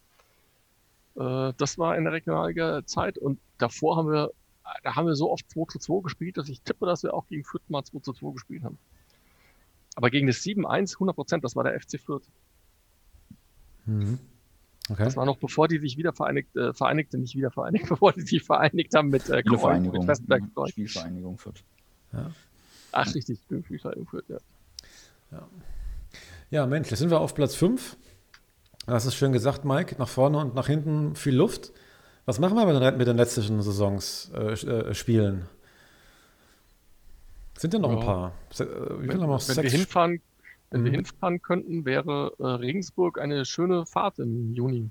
Äh, 1.16 1.54
das 1.56 1.78
war 1.78 1.96
in 1.96 2.04
der 2.04 2.12
Regionalliga-Zeit 2.12 3.16
und 3.16 3.40
davor 3.56 3.96
haben 3.96 4.10
wir, 4.10 4.30
da 4.82 4.94
haben 4.94 5.06
wir 5.06 5.16
so 5.16 5.32
oft 5.32 5.50
2 5.50 5.64
zu 5.72 5.78
2 5.78 6.02
gespielt, 6.02 6.36
dass 6.36 6.50
ich 6.50 6.60
tippe, 6.60 6.84
dass 6.84 7.02
wir 7.02 7.14
auch 7.14 7.26
gegen 7.28 7.44
Fürth 7.44 7.68
mal 7.68 7.82
2 7.82 7.98
zu 8.00 8.12
2 8.12 8.32
gespielt 8.34 8.62
haben. 8.62 8.76
Aber 9.96 10.10
gegen 10.10 10.26
das 10.26 10.36
7-1, 10.42 10.94
100 10.94 11.16
Prozent, 11.16 11.44
das 11.44 11.56
war 11.56 11.64
der 11.64 11.80
FC 11.80 11.98
Fürth. 11.98 12.24
Mhm. 13.86 14.18
Okay. 14.90 15.04
Das 15.04 15.16
war 15.16 15.24
noch 15.24 15.38
bevor 15.38 15.66
die 15.66 15.78
sich 15.78 15.96
wieder 15.96 16.12
vereinigt, 16.12 16.54
äh, 16.56 16.74
vereinigte, 16.74 17.16
nicht 17.16 17.34
wieder 17.34 17.50
vereinigt, 17.50 17.88
bevor 17.88 18.12
die 18.12 18.20
sich 18.20 18.42
vereinigt 18.42 18.94
haben 18.94 19.08
mit 19.08 19.30
äh, 19.30 19.42
Kreuz, 19.42 19.80
mit. 19.80 20.06
Westenberg. 20.06 20.42
Kreuz. 20.54 20.70
Spielvereinigung 20.72 21.38
Fürth. 21.38 21.64
Ach, 22.92 23.14
richtig, 23.14 23.38
Spielvereinigung 23.46 24.06
Fürth, 24.06 24.28
ja. 24.28 24.38
Ja, 25.32 25.48
Mensch, 26.66 26.90
jetzt 26.90 27.00
sind 27.00 27.10
wir 27.10 27.20
auf 27.20 27.34
Platz 27.34 27.54
5. 27.56 27.96
Das 28.86 29.06
ist 29.06 29.14
schön 29.16 29.32
gesagt, 29.32 29.64
Mike. 29.64 29.96
Nach 29.98 30.08
vorne 30.08 30.38
und 30.38 30.54
nach 30.54 30.66
hinten 30.68 31.16
viel 31.16 31.34
Luft. 31.34 31.72
Was 32.26 32.38
machen 32.38 32.56
wir 32.56 32.64
mit 32.66 32.80
den, 32.80 32.96
mit 32.96 33.06
den 33.06 33.16
letzten 33.16 33.60
Saisons 33.62 34.30
äh, 34.34 34.52
äh, 34.52 34.94
Spielen? 34.94 35.46
Sind 37.58 37.74
ja 37.74 37.80
noch 37.80 37.90
ein 37.90 37.98
Ja. 37.98 38.04
paar. 38.04 38.32
Se- 38.50 38.64
äh, 38.64 39.02
Wie 39.02 39.08
Wenn, 39.08 39.20
haben 39.22 39.30
wir 39.30 39.38
wenn 39.56 39.62
wir 39.64 39.70
hinfahren, 39.70 40.20
wenn 40.70 40.84
wir 40.84 40.90
Mhm. 40.92 40.94
hinfahren 40.96 41.42
könnten, 41.42 41.84
wäre 41.84 42.32
äh, 42.38 42.44
Regensburg 42.46 43.18
eine 43.18 43.44
schöne 43.44 43.84
Fahrt 43.86 44.18
im 44.18 44.54
Juni. 44.54 44.90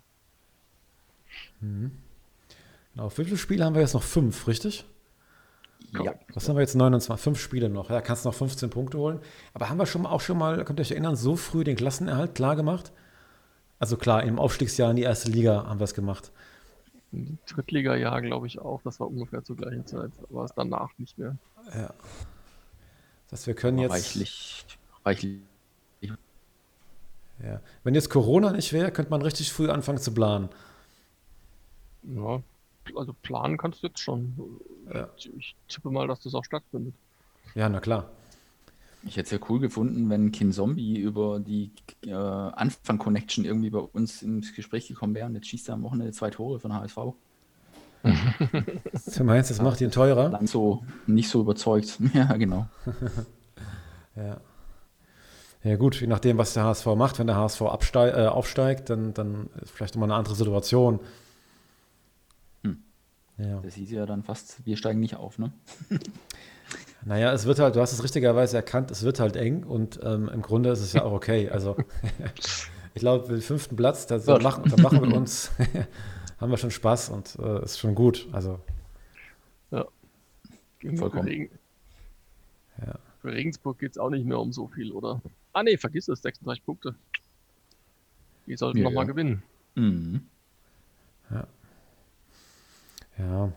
Mhm. 1.61 1.91
Genau. 2.95 3.09
Spiele 3.09 3.65
haben 3.65 3.73
wir 3.73 3.81
jetzt 3.81 3.93
noch? 3.93 4.03
Fünf, 4.03 4.47
richtig? 4.47 4.85
Ja. 6.01 6.15
Was 6.33 6.49
haben 6.49 6.55
wir 6.55 6.61
jetzt? 6.61 6.75
29, 6.75 7.23
fünf 7.23 7.39
Spiele 7.39 7.69
noch. 7.69 7.89
Ja, 7.89 8.01
kannst 8.01 8.25
noch 8.25 8.33
15 8.33 8.69
Punkte 8.69 8.97
holen. 8.97 9.19
Aber 9.53 9.69
haben 9.69 9.77
wir 9.77 9.85
schon 9.85 10.05
auch 10.05 10.21
schon 10.21 10.37
mal, 10.37 10.63
könnt 10.65 10.79
ihr 10.79 10.81
euch 10.81 10.91
erinnern, 10.91 11.15
so 11.15 11.35
früh 11.35 11.63
den 11.63 11.75
Klassenerhalt 11.75 12.35
klar 12.35 12.55
gemacht? 12.55 12.91
Also 13.79 13.97
klar, 13.97 14.23
im 14.23 14.39
Aufstiegsjahr 14.39 14.89
in 14.89 14.95
die 14.95 15.03
erste 15.03 15.29
Liga 15.29 15.65
haben 15.67 15.79
wir 15.79 15.83
es 15.83 15.93
gemacht. 15.93 16.31
Im 17.11 17.37
Drittliga-Jahr, 17.45 18.21
glaube 18.21 18.47
ich, 18.47 18.59
auch. 18.59 18.81
Das 18.83 18.99
war 18.99 19.07
ungefähr 19.07 19.43
zur 19.43 19.55
gleichen 19.55 19.85
Zeit. 19.85 20.11
Aber 20.29 20.45
es 20.45 20.53
danach 20.55 20.89
nicht 20.97 21.17
mehr. 21.17 21.37
Ja. 21.75 21.93
Das 23.29 23.41
heißt, 23.41 23.47
wir 23.47 23.53
können 23.53 23.77
jetzt. 23.77 23.91
Reichlich, 23.91 24.65
reichlich. 25.05 25.41
Ja. 27.43 27.59
Wenn 27.83 27.93
jetzt 27.93 28.09
Corona 28.09 28.51
nicht 28.51 28.73
wäre, 28.73 28.91
könnte 28.91 29.11
man 29.11 29.21
richtig 29.21 29.51
früh 29.51 29.69
anfangen 29.69 29.97
zu 29.97 30.13
planen. 30.13 30.49
Ja, 32.03 32.41
also 32.95 33.13
planen 33.21 33.57
kannst 33.57 33.83
du 33.83 33.87
jetzt 33.87 33.99
schon. 33.99 34.33
Ja. 34.93 35.09
Ich 35.15 35.55
tippe 35.67 35.89
mal, 35.89 36.07
dass 36.07 36.21
das 36.21 36.33
auch 36.35 36.43
stattfindet. 36.43 36.93
Ja, 37.55 37.69
na 37.69 37.79
klar. 37.79 38.09
Ich 39.05 39.17
hätte 39.17 39.35
es 39.35 39.41
ja 39.41 39.47
cool 39.49 39.59
gefunden, 39.59 40.09
wenn 40.09 40.31
Kin 40.31 40.53
Zombie 40.53 40.97
über 40.97 41.39
die 41.39 41.71
äh, 42.05 42.13
Anfang-Connection 42.13 43.43
irgendwie 43.43 43.69
bei 43.69 43.79
uns 43.79 44.21
ins 44.21 44.55
Gespräch 44.55 44.87
gekommen 44.87 45.13
wäre 45.13 45.25
und 45.25 45.35
jetzt 45.35 45.47
schießt 45.47 45.69
er 45.69 45.75
am 45.75 45.83
Wochenende 45.83 46.13
zwei 46.13 46.29
Tore 46.29 46.59
von 46.59 46.73
HSV. 46.73 46.97
du 48.03 49.23
meinst, 49.23 49.49
das 49.49 49.61
macht 49.61 49.81
ihn 49.81 49.91
teurer? 49.91 50.29
Dann 50.29 50.47
so 50.47 50.83
nicht 51.05 51.29
so 51.29 51.41
überzeugt. 51.41 51.99
ja, 52.13 52.31
genau. 52.37 52.67
ja. 54.15 54.37
Ja 55.65 55.77
gut, 55.77 56.01
je 56.01 56.07
nachdem, 56.07 56.37
was 56.37 56.53
der 56.53 56.65
HSV 56.65 56.87
macht, 56.97 57.19
wenn 57.19 57.27
der 57.27 57.37
HSV 57.37 57.61
äh, 57.61 58.27
aufsteigt, 58.27 58.89
dann, 58.89 59.13
dann 59.13 59.49
ist 59.61 59.71
vielleicht 59.71 59.95
immer 59.95 60.03
eine 60.05 60.15
andere 60.15 60.35
Situation. 60.35 60.99
Ja. 63.43 63.59
Das 63.61 63.75
hieß 63.75 63.91
ja 63.91 64.05
dann 64.05 64.23
fast, 64.23 64.65
wir 64.65 64.77
steigen 64.77 64.99
nicht 64.99 65.15
auf, 65.15 65.37
ne? 65.37 65.51
naja, 67.05 67.33
es 67.33 67.45
wird 67.45 67.59
halt, 67.59 67.75
du 67.75 67.81
hast 67.81 67.93
es 67.93 68.03
richtigerweise 68.03 68.57
erkannt, 68.57 68.91
es 68.91 69.03
wird 69.03 69.19
halt 69.19 69.35
eng 69.35 69.63
und 69.63 69.99
ähm, 70.03 70.29
im 70.29 70.41
Grunde 70.41 70.69
ist 70.69 70.79
es 70.79 70.93
ja 70.93 71.03
auch 71.03 71.11
okay. 71.11 71.49
Also 71.49 71.75
ich 72.93 73.01
glaube, 73.01 73.27
den 73.27 73.41
fünften 73.41 73.75
Platz, 73.75 74.07
da, 74.07 74.17
machen, 74.39 74.63
da 74.69 74.81
machen 74.81 75.03
wir 75.03 75.15
uns, 75.15 75.51
haben 76.39 76.51
wir 76.51 76.57
schon 76.57 76.71
Spaß 76.71 77.09
und 77.09 77.37
äh, 77.39 77.63
ist 77.63 77.79
schon 77.79 77.95
gut. 77.95 78.27
Also 78.31 78.59
ja. 79.71 79.85
Vollkommen. 80.95 81.49
Ja. 82.85 82.99
Für 83.21 83.31
Regensburg 83.31 83.79
geht 83.79 83.91
es 83.91 83.97
auch 83.97 84.09
nicht 84.09 84.25
mehr 84.25 84.39
um 84.39 84.51
so 84.51 84.67
viel, 84.67 84.91
oder? 84.91 85.21
Ah 85.53 85.63
nee, 85.63 85.77
vergiss 85.77 86.07
es, 86.07 86.21
36 86.21 86.65
Punkte. 86.65 86.95
Die 88.47 88.57
sollten 88.57 88.79
ja, 88.79 88.83
nochmal 88.83 89.05
ja. 89.05 89.11
gewinnen. 89.11 89.43
Mhm. 89.75 90.21
Ja. 91.31 91.47
Ja. 93.17 93.51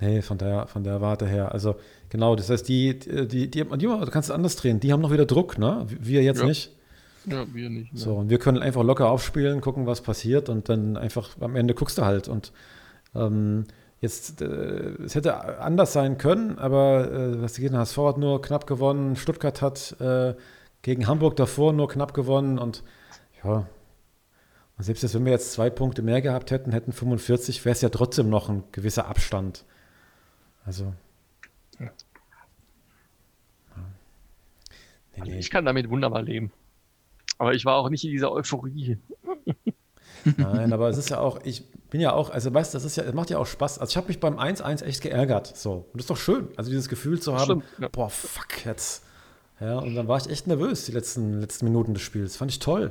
Nee, 0.00 0.20
von 0.20 0.36
der, 0.36 0.66
von 0.66 0.82
der 0.82 1.00
Warte 1.00 1.26
her. 1.26 1.52
Also 1.52 1.76
genau, 2.08 2.34
das 2.34 2.50
heißt, 2.50 2.68
die, 2.68 2.98
die, 2.98 3.28
die, 3.28 3.50
die, 3.50 3.64
die 3.64 3.86
du 3.86 4.06
kannst 4.10 4.30
es 4.30 4.34
anders 4.34 4.56
drehen, 4.56 4.80
die 4.80 4.92
haben 4.92 5.00
noch 5.00 5.12
wieder 5.12 5.26
Druck, 5.26 5.58
ne? 5.58 5.86
Wir 5.88 6.22
jetzt 6.22 6.40
ja. 6.40 6.46
nicht. 6.46 6.72
Ja, 7.26 7.46
wir 7.52 7.70
nicht. 7.70 7.92
Ne? 7.92 7.98
So, 7.98 8.16
und 8.16 8.30
wir 8.30 8.38
können 8.38 8.58
einfach 8.58 8.82
locker 8.82 9.08
aufspielen, 9.08 9.60
gucken, 9.60 9.86
was 9.86 10.00
passiert 10.00 10.48
und 10.48 10.68
dann 10.68 10.96
einfach 10.96 11.40
am 11.40 11.54
Ende 11.54 11.74
guckst 11.74 11.98
du 11.98 12.02
halt. 12.04 12.26
Und 12.26 12.52
ähm, 13.14 13.66
jetzt, 14.00 14.42
äh, 14.42 14.94
es 15.04 15.14
hätte 15.14 15.60
anders 15.60 15.92
sein 15.92 16.18
können, 16.18 16.58
aber 16.58 17.10
äh, 17.10 17.40
was 17.40 17.52
die 17.52 17.70
HSV 17.70 17.96
hat 17.98 18.18
nur 18.18 18.42
knapp 18.42 18.66
gewonnen, 18.66 19.14
Stuttgart 19.14 19.62
hat 19.62 19.96
äh, 20.00 20.34
gegen 20.82 21.06
Hamburg 21.06 21.36
davor 21.36 21.72
nur 21.72 21.88
knapp 21.88 22.12
gewonnen 22.12 22.58
und 22.58 22.82
ja, 23.44 23.66
und 24.82 24.86
selbst 24.86 25.14
wenn 25.14 25.24
wir 25.24 25.30
jetzt 25.30 25.52
zwei 25.52 25.70
Punkte 25.70 26.02
mehr 26.02 26.20
gehabt 26.20 26.50
hätten, 26.50 26.72
hätten 26.72 26.90
45, 26.90 27.64
wäre 27.64 27.72
es 27.72 27.82
ja 27.82 27.88
trotzdem 27.88 28.28
noch 28.28 28.48
ein 28.48 28.64
gewisser 28.72 29.06
Abstand. 29.06 29.64
Also. 30.64 30.92
Ja. 31.78 31.92
Nee, 35.14 35.22
nee. 35.22 35.38
Ich 35.38 35.50
kann 35.50 35.64
damit 35.64 35.88
wunderbar 35.88 36.22
leben. 36.22 36.50
Aber 37.38 37.54
ich 37.54 37.64
war 37.64 37.76
auch 37.76 37.90
nicht 37.90 38.04
in 38.04 38.10
dieser 38.10 38.32
Euphorie. 38.32 38.98
Nein, 40.36 40.72
aber 40.72 40.88
es 40.88 40.98
ist 40.98 41.10
ja 41.10 41.20
auch, 41.20 41.44
ich 41.44 41.70
bin 41.90 42.00
ja 42.00 42.12
auch, 42.12 42.30
also 42.30 42.52
weißt 42.52 42.74
du, 42.74 42.76
das 42.76 42.84
ist 42.84 42.96
ja, 42.96 43.04
das 43.04 43.14
macht 43.14 43.30
ja 43.30 43.38
auch 43.38 43.46
Spaß. 43.46 43.78
Also 43.78 43.92
ich 43.92 43.96
habe 43.96 44.08
mich 44.08 44.18
beim 44.18 44.36
1-1 44.36 44.82
echt 44.82 45.00
geärgert. 45.00 45.56
So. 45.56 45.86
Und 45.92 45.94
das 45.94 46.02
ist 46.02 46.10
doch 46.10 46.16
schön. 46.16 46.48
Also 46.56 46.72
dieses 46.72 46.88
Gefühl 46.88 47.20
zu 47.20 47.34
haben, 47.34 47.44
Stimmt, 47.44 47.64
ja. 47.78 47.86
boah, 47.86 48.10
fuck, 48.10 48.66
jetzt 48.66 49.04
ja, 49.62 49.78
und 49.78 49.94
dann 49.94 50.08
war 50.08 50.18
ich 50.18 50.28
echt 50.28 50.48
nervös, 50.48 50.86
die 50.86 50.92
letzten, 50.92 51.40
letzten 51.40 51.66
Minuten 51.66 51.94
des 51.94 52.02
Spiels. 52.02 52.36
Fand 52.36 52.50
ich 52.50 52.58
toll. 52.58 52.90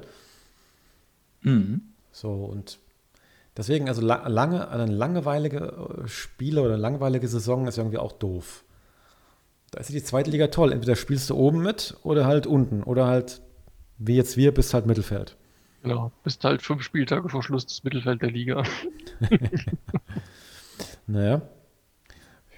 Mhm. 1.42 1.82
So, 2.12 2.32
und 2.32 2.80
deswegen, 3.58 3.88
also 3.88 4.02
lange, 4.02 4.70
eine 4.70 4.86
langweilige 4.86 6.04
äh, 6.04 6.08
Spiele 6.08 6.62
oder 6.62 6.74
eine 6.74 6.82
langweilige 6.82 7.28
Saison 7.28 7.68
ist 7.68 7.78
irgendwie 7.78 7.98
auch 7.98 8.12
doof. 8.12 8.64
Da 9.72 9.80
ist 9.80 9.90
die 9.90 10.04
zweite 10.04 10.30
Liga 10.30 10.48
toll. 10.48 10.74
Entweder 10.74 10.96
spielst 10.96 11.30
du 11.30 11.36
oben 11.36 11.62
mit 11.62 11.96
oder 12.04 12.26
halt 12.26 12.46
unten. 12.46 12.84
Oder 12.84 13.08
halt, 13.08 13.42
wie 13.98 14.16
jetzt 14.16 14.36
wir, 14.36 14.54
bist 14.54 14.74
halt 14.74 14.86
Mittelfeld. 14.86 15.38
Genau, 15.82 16.12
bist 16.24 16.44
halt 16.44 16.62
fünf 16.62 16.84
Spieltage 16.84 17.30
vor 17.30 17.42
Schluss 17.42 17.66
des 17.66 17.84
Mittelfeld 17.84 18.22
der 18.22 18.32
Liga. 18.32 18.64
naja. 21.08 21.42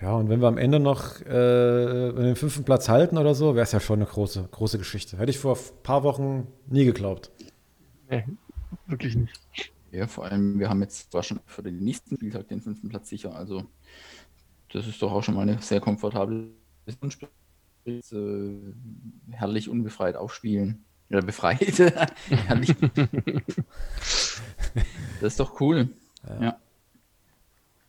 Ja, 0.02 0.15
und 0.15 0.28
wenn 0.28 0.41
wir 0.41 0.48
am 0.50 0.58
Ende 0.58 0.82
noch 0.82 1.22
äh, 1.22 2.12
den 2.12 2.36
fünften 2.36 2.65
Platz 2.65 2.89
halten 2.89 3.17
oder 3.17 3.36
so, 3.36 3.56
wäre 3.56 3.63
es 3.63 3.72
ja 3.72 3.80
schon 3.80 4.00
eine 4.00 4.06
große, 4.06 4.50
große 4.52 4.78
Geschichte. 4.78 5.17
Hätte 5.17 5.30
ich 5.30 5.39
vor 5.39 5.56
ein 5.56 5.84
paar 5.84 6.04
Wochen 6.04 6.48
nie 6.67 6.84
geglaubt. 6.84 7.32
Nee, 8.10 8.26
wirklich 8.88 9.15
nicht. 9.15 9.71
Ja, 9.91 10.07
vor 10.07 10.25
allem, 10.25 10.59
wir 10.59 10.69
haben 10.69 10.81
jetzt 10.81 11.12
zwar 11.12 11.23
schon 11.23 11.39
für 11.45 11.62
den 11.62 11.79
nächsten 11.79 12.15
Spieltag 12.15 12.47
den 12.47 12.62
fünften 12.62 12.89
Platz 12.89 13.09
sicher. 13.09 13.36
Also, 13.36 13.65
das 14.71 14.88
ist 14.88 15.01
doch 15.01 15.12
auch 15.12 15.23
schon 15.23 15.36
mal 15.36 15.41
eine 15.41 15.62
sehr 15.62 15.79
komfortable 15.79 16.49
äh, 17.86 18.01
herrlich 19.31 19.69
unbefreit 19.69 20.15
aufspielen. 20.15 20.83
Oder 21.09 21.21
befreit. 21.21 21.79
herrlich. 22.29 22.75
das 25.21 25.33
ist 25.33 25.39
doch 25.39 25.59
cool. 25.62 25.89
Ja, 26.27 26.43
ja. 26.43 26.59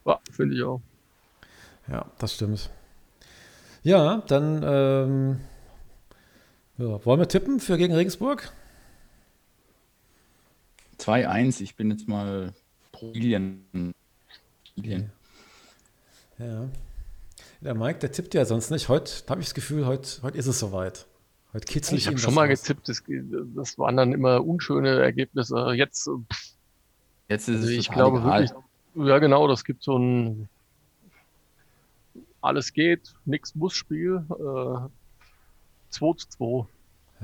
ja 0.04 0.20
finde 0.30 0.56
ich 0.56 0.62
auch. 0.62 0.82
Ja, 1.88 2.10
das 2.18 2.34
stimmt. 2.34 2.70
Ja, 3.82 4.22
dann 4.26 4.62
ähm, 4.62 5.40
ja, 6.76 7.04
wollen 7.04 7.20
wir 7.20 7.28
tippen 7.28 7.60
für 7.60 7.78
gegen 7.78 7.94
Regensburg? 7.94 8.52
2-1, 11.04 11.60
ich 11.60 11.76
bin 11.76 11.90
jetzt 11.90 12.08
mal 12.08 12.54
pro 12.92 13.12
Ilien. 13.12 13.94
Okay. 14.78 15.08
Ja. 16.38 16.68
Der 17.60 17.74
Mike, 17.74 17.98
der 17.98 18.12
tippt 18.12 18.34
ja 18.34 18.44
sonst 18.44 18.70
nicht. 18.70 18.88
Heute 18.88 19.12
habe 19.28 19.40
ich 19.40 19.48
das 19.48 19.54
Gefühl, 19.54 19.86
heute, 19.86 20.22
heute 20.22 20.38
ist 20.38 20.46
es 20.46 20.58
soweit. 20.58 21.06
Heute 21.52 21.66
kitzel 21.66 21.96
ich, 21.96 22.04
ich 22.04 22.08
habe 22.08 22.18
schon 22.18 22.34
mal 22.34 22.50
aus. 22.50 22.62
getippt, 22.62 22.88
das, 22.88 23.02
das, 23.54 23.78
waren 23.78 23.96
dann 23.96 24.12
immer 24.12 24.44
unschöne 24.44 25.00
Ergebnisse. 25.00 25.72
Jetzt, 25.74 26.08
jetzt 27.28 27.48
ist 27.48 27.56
also 27.56 27.68
es 27.68 27.72
ich 27.72 27.90
glaube 27.90 28.18
egal. 28.18 28.48
wirklich, 28.94 29.08
ja 29.08 29.18
genau, 29.18 29.46
das 29.46 29.64
gibt 29.64 29.82
so 29.82 29.98
ein 29.98 30.48
alles 32.40 32.72
geht, 32.72 33.14
nichts 33.24 33.54
muss 33.54 33.74
Spiel. 33.74 34.24
Äh, 34.30 34.88
2 35.90 36.12
zu 36.16 36.28
2. 36.28 36.66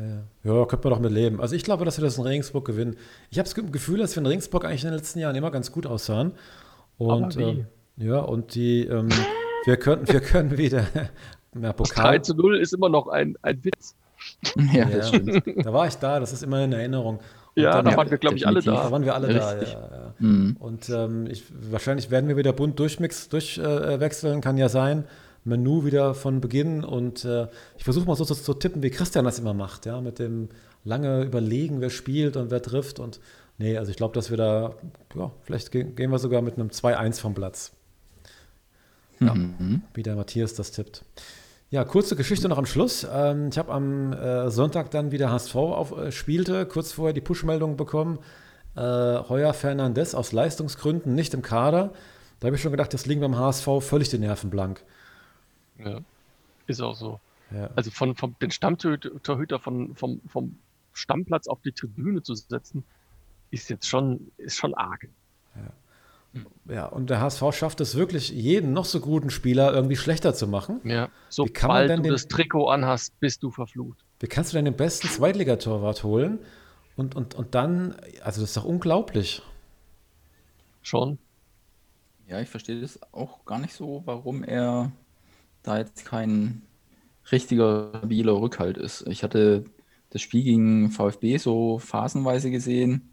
Ja, 0.01 0.55
ja, 0.55 0.65
könnte 0.67 0.89
man 0.89 0.97
doch 0.97 1.03
mit 1.03 1.13
leben. 1.13 1.41
Also 1.41 1.55
ich 1.55 1.65
glaube, 1.65 1.85
dass 1.85 1.99
wir 1.99 2.05
das 2.05 2.19
in 2.19 2.25
Regensburg 2.25 2.65
gewinnen. 2.65 2.97
Ich 3.31 3.39
habe 3.39 3.49
das 3.49 3.55
Gefühl, 3.55 3.99
dass 3.99 4.17
wir 4.17 4.21
in 4.21 4.27
Regensburg 4.27 4.65
eigentlich 4.65 4.85
in 4.85 4.91
den 4.91 4.97
letzten 4.97 5.19
Jahren 5.19 5.37
immer 5.37 5.51
ganz 5.51 5.73
gut 5.73 5.87
aussahen. 5.87 6.33
Und 6.97 7.37
äh, 7.37 7.65
ja, 7.97 8.21
und 8.21 8.55
die, 8.55 8.87
ähm, 8.87 9.09
wir 9.65 9.77
könnten, 9.77 10.13
wir 10.13 10.21
können 10.21 10.57
wieder. 10.57 10.87
Ja, 11.61 11.73
Pokal. 11.73 12.13
3 12.13 12.19
zu 12.21 12.35
0 12.37 12.59
ist 12.59 12.73
immer 12.73 12.89
noch 12.89 13.09
ein, 13.09 13.37
ein 13.43 13.65
Witz. 13.65 13.97
Ja, 14.73 15.03
stimmt. 15.03 15.43
Da 15.65 15.73
war 15.73 15.89
ich 15.89 15.97
da, 15.97 16.21
das 16.21 16.33
ist 16.33 16.45
immer 16.45 16.63
in 16.63 16.73
Erinnerung. 16.73 17.19
Und 17.57 17.63
ja, 17.63 17.83
da 17.83 17.97
waren 17.97 18.09
wir, 18.09 18.19
glaube 18.19 18.37
ich, 18.37 18.47
alle 18.47 18.63
da. 18.63 18.85
Da 18.85 18.93
waren 18.93 19.05
wir 19.05 19.15
alle 19.15 19.27
Richtig. 19.27 19.73
da, 19.73 19.79
ja. 19.79 19.91
ja. 19.91 20.15
Mhm. 20.19 20.57
Und 20.61 20.89
ähm, 20.91 21.27
ich, 21.29 21.43
wahrscheinlich 21.73 22.11
werden 22.11 22.29
wir 22.29 22.37
wieder 22.37 22.53
bunt 22.53 22.79
durchmix, 22.79 23.29
durchwechseln, 23.29 24.39
äh, 24.39 24.41
kann 24.41 24.57
ja 24.59 24.69
sein. 24.69 25.05
Menü 25.45 25.85
wieder 25.85 26.15
von 26.15 26.41
Beginn 26.41 26.85
und 26.85 27.25
äh, 27.25 27.49
ich 27.77 27.85
versuche 27.85 28.07
mal 28.07 28.17
so 28.17 28.25
zu, 28.25 28.35
zu, 28.35 28.55
tippen, 28.55 28.83
wie 28.83 28.91
Christian 28.91 29.25
das 29.25 29.39
immer 29.39 29.55
macht, 29.55 29.87
ja, 29.87 30.01
mit 30.01 30.19
dem 30.19 30.49
lange 30.85 31.23
Überlegen, 31.23 31.81
wer 31.81 31.91
spielt 31.91 32.37
und 32.37 32.51
wer 32.51 32.63
trifft 32.63 32.99
und 32.99 33.21
nee, 33.59 33.77
also 33.77 33.91
ich 33.91 33.97
glaube, 33.97 34.15
dass 34.15 34.31
wir 34.31 34.37
da, 34.37 34.75
ja, 35.15 35.31
vielleicht 35.43 35.71
gehen, 35.71 35.95
gehen 35.95 36.11
wir 36.11 36.19
sogar 36.19 36.43
mit 36.43 36.55
einem 36.55 36.69
2-1 36.69 37.21
vom 37.21 37.35
Platz. 37.35 37.73
Ja, 39.21 39.35
mhm. 39.35 39.83
wie 39.95 40.03
der 40.03 40.17
Matthias 40.17 40.55
das 40.55 40.73
tippt. 40.73 41.05
Ja, 41.71 41.85
kurze 41.85 42.17
Geschichte 42.17 42.49
noch 42.49 42.59
am 42.59 42.67
Schluss. 42.67 43.07
Ähm, 43.11 43.49
ich 43.51 43.59
habe 43.59 43.71
am 43.71 44.13
äh, 44.13 44.51
Sonntag 44.51 44.91
dann 44.91 45.13
wieder 45.13 45.31
HSV 45.31 45.55
auf, 45.55 45.97
äh, 45.97 46.11
spielte, 46.11 46.67
kurz 46.67 46.93
vorher 46.93 47.13
die 47.13 47.21
Push-Meldung 47.21 47.77
bekommen. 47.77 48.19
Äh, 48.77 48.81
Heuer 48.81 49.53
Fernandes 49.53 50.15
aus 50.15 50.33
Leistungsgründen 50.33 51.15
nicht 51.15 51.33
im 51.33 51.43
Kader. 51.43 51.93
Da 52.41 52.47
habe 52.47 52.57
ich 52.57 52.63
schon 52.63 52.73
gedacht, 52.73 52.93
das 52.93 53.07
liegen 53.07 53.21
beim 53.21 53.37
HSV 53.37 53.69
völlig 53.81 54.09
die 54.09 54.19
Nerven 54.19 54.51
blank. 54.51 54.83
Ja, 55.85 56.01
ist 56.67 56.81
auch 56.81 56.95
so. 56.95 57.21
Ja. 57.51 57.71
Also 57.75 57.91
von, 57.91 58.15
von 58.15 58.37
den 58.41 58.51
Stammtorhüter 58.51 59.59
von, 59.59 59.95
vom, 59.95 60.21
vom 60.27 60.59
Stammplatz 60.93 61.49
auf 61.49 61.61
die 61.63 61.73
Tribüne 61.73 62.23
zu 62.23 62.35
setzen, 62.35 62.85
ist 63.51 63.69
jetzt 63.69 63.89
schon, 63.89 64.31
ist 64.37 64.57
schon 64.57 64.75
arg. 64.75 65.09
Ja. 65.57 65.73
Ja, 66.69 66.87
und 66.87 67.11
der 67.11 67.21
HSV 67.21 67.43
schafft 67.53 67.81
es 67.81 67.97
wirklich, 67.97 68.29
jeden 68.31 68.73
noch 68.73 68.85
so 68.85 69.01
guten 69.01 69.31
Spieler 69.31 69.75
irgendwie 69.75 69.97
schlechter 69.97 70.33
zu 70.33 70.47
machen. 70.47 70.81
Ja, 70.85 71.09
sobald 71.29 71.91
du 71.91 72.03
den, 72.03 72.13
das 72.13 72.29
Trikot 72.29 72.69
anhast, 72.69 73.19
bist 73.19 73.43
du 73.43 73.51
verflucht. 73.51 73.99
Wie 74.21 74.29
kannst 74.29 74.53
du 74.53 74.57
denn 74.57 74.65
den 74.65 74.77
besten 74.77 75.09
Zweitligatorwart 75.09 76.05
holen? 76.05 76.39
Und, 76.97 77.17
und, 77.17 77.35
und 77.35 77.55
dann, 77.57 77.97
also 78.23 78.41
das 78.43 78.51
ist 78.51 78.57
doch 78.57 78.65
unglaublich. 78.65 79.43
Schon. 80.83 81.19
Ja, 82.29 82.41
ich 82.41 82.49
verstehe 82.49 82.81
das 82.81 83.01
auch 83.13 83.45
gar 83.45 83.59
nicht 83.59 83.75
so, 83.75 84.03
warum 84.05 84.45
er 84.45 84.93
da 85.63 85.79
jetzt 85.79 86.05
kein 86.05 86.63
richtiger 87.31 87.91
stabiler 87.97 88.41
Rückhalt 88.41 88.77
ist. 88.77 89.07
Ich 89.09 89.23
hatte 89.23 89.65
das 90.11 90.23
Spiel 90.23 90.43
gegen 90.43 90.91
VfB 90.91 91.37
so 91.37 91.79
phasenweise 91.79 92.51
gesehen 92.51 93.11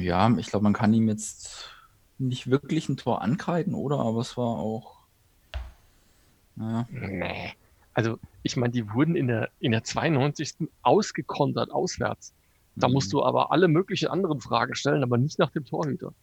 ja, 0.00 0.30
ich 0.38 0.46
glaube, 0.46 0.62
man 0.62 0.72
kann 0.72 0.94
ihm 0.94 1.08
jetzt 1.08 1.70
nicht 2.18 2.50
wirklich 2.50 2.88
ein 2.88 2.96
Tor 2.96 3.22
ankreiden, 3.22 3.74
oder? 3.74 3.98
Aber 3.98 4.20
es 4.20 4.36
war 4.36 4.58
auch. 4.58 5.02
Naja. 6.56 6.86
Nee. 6.90 7.52
Also, 7.94 8.18
ich 8.42 8.56
meine, 8.56 8.72
die 8.72 8.90
wurden 8.90 9.16
in 9.16 9.26
der, 9.26 9.50
in 9.60 9.72
der 9.72 9.84
92. 9.84 10.68
ausgekontert, 10.82 11.70
auswärts. 11.70 12.32
Da 12.74 12.88
mhm. 12.88 12.94
musst 12.94 13.12
du 13.12 13.22
aber 13.22 13.52
alle 13.52 13.68
möglichen 13.68 14.08
anderen 14.08 14.40
Fragen 14.40 14.74
stellen, 14.74 15.02
aber 15.02 15.18
nicht 15.18 15.38
nach 15.38 15.50
dem 15.50 15.64
Torhüter. 15.64 16.14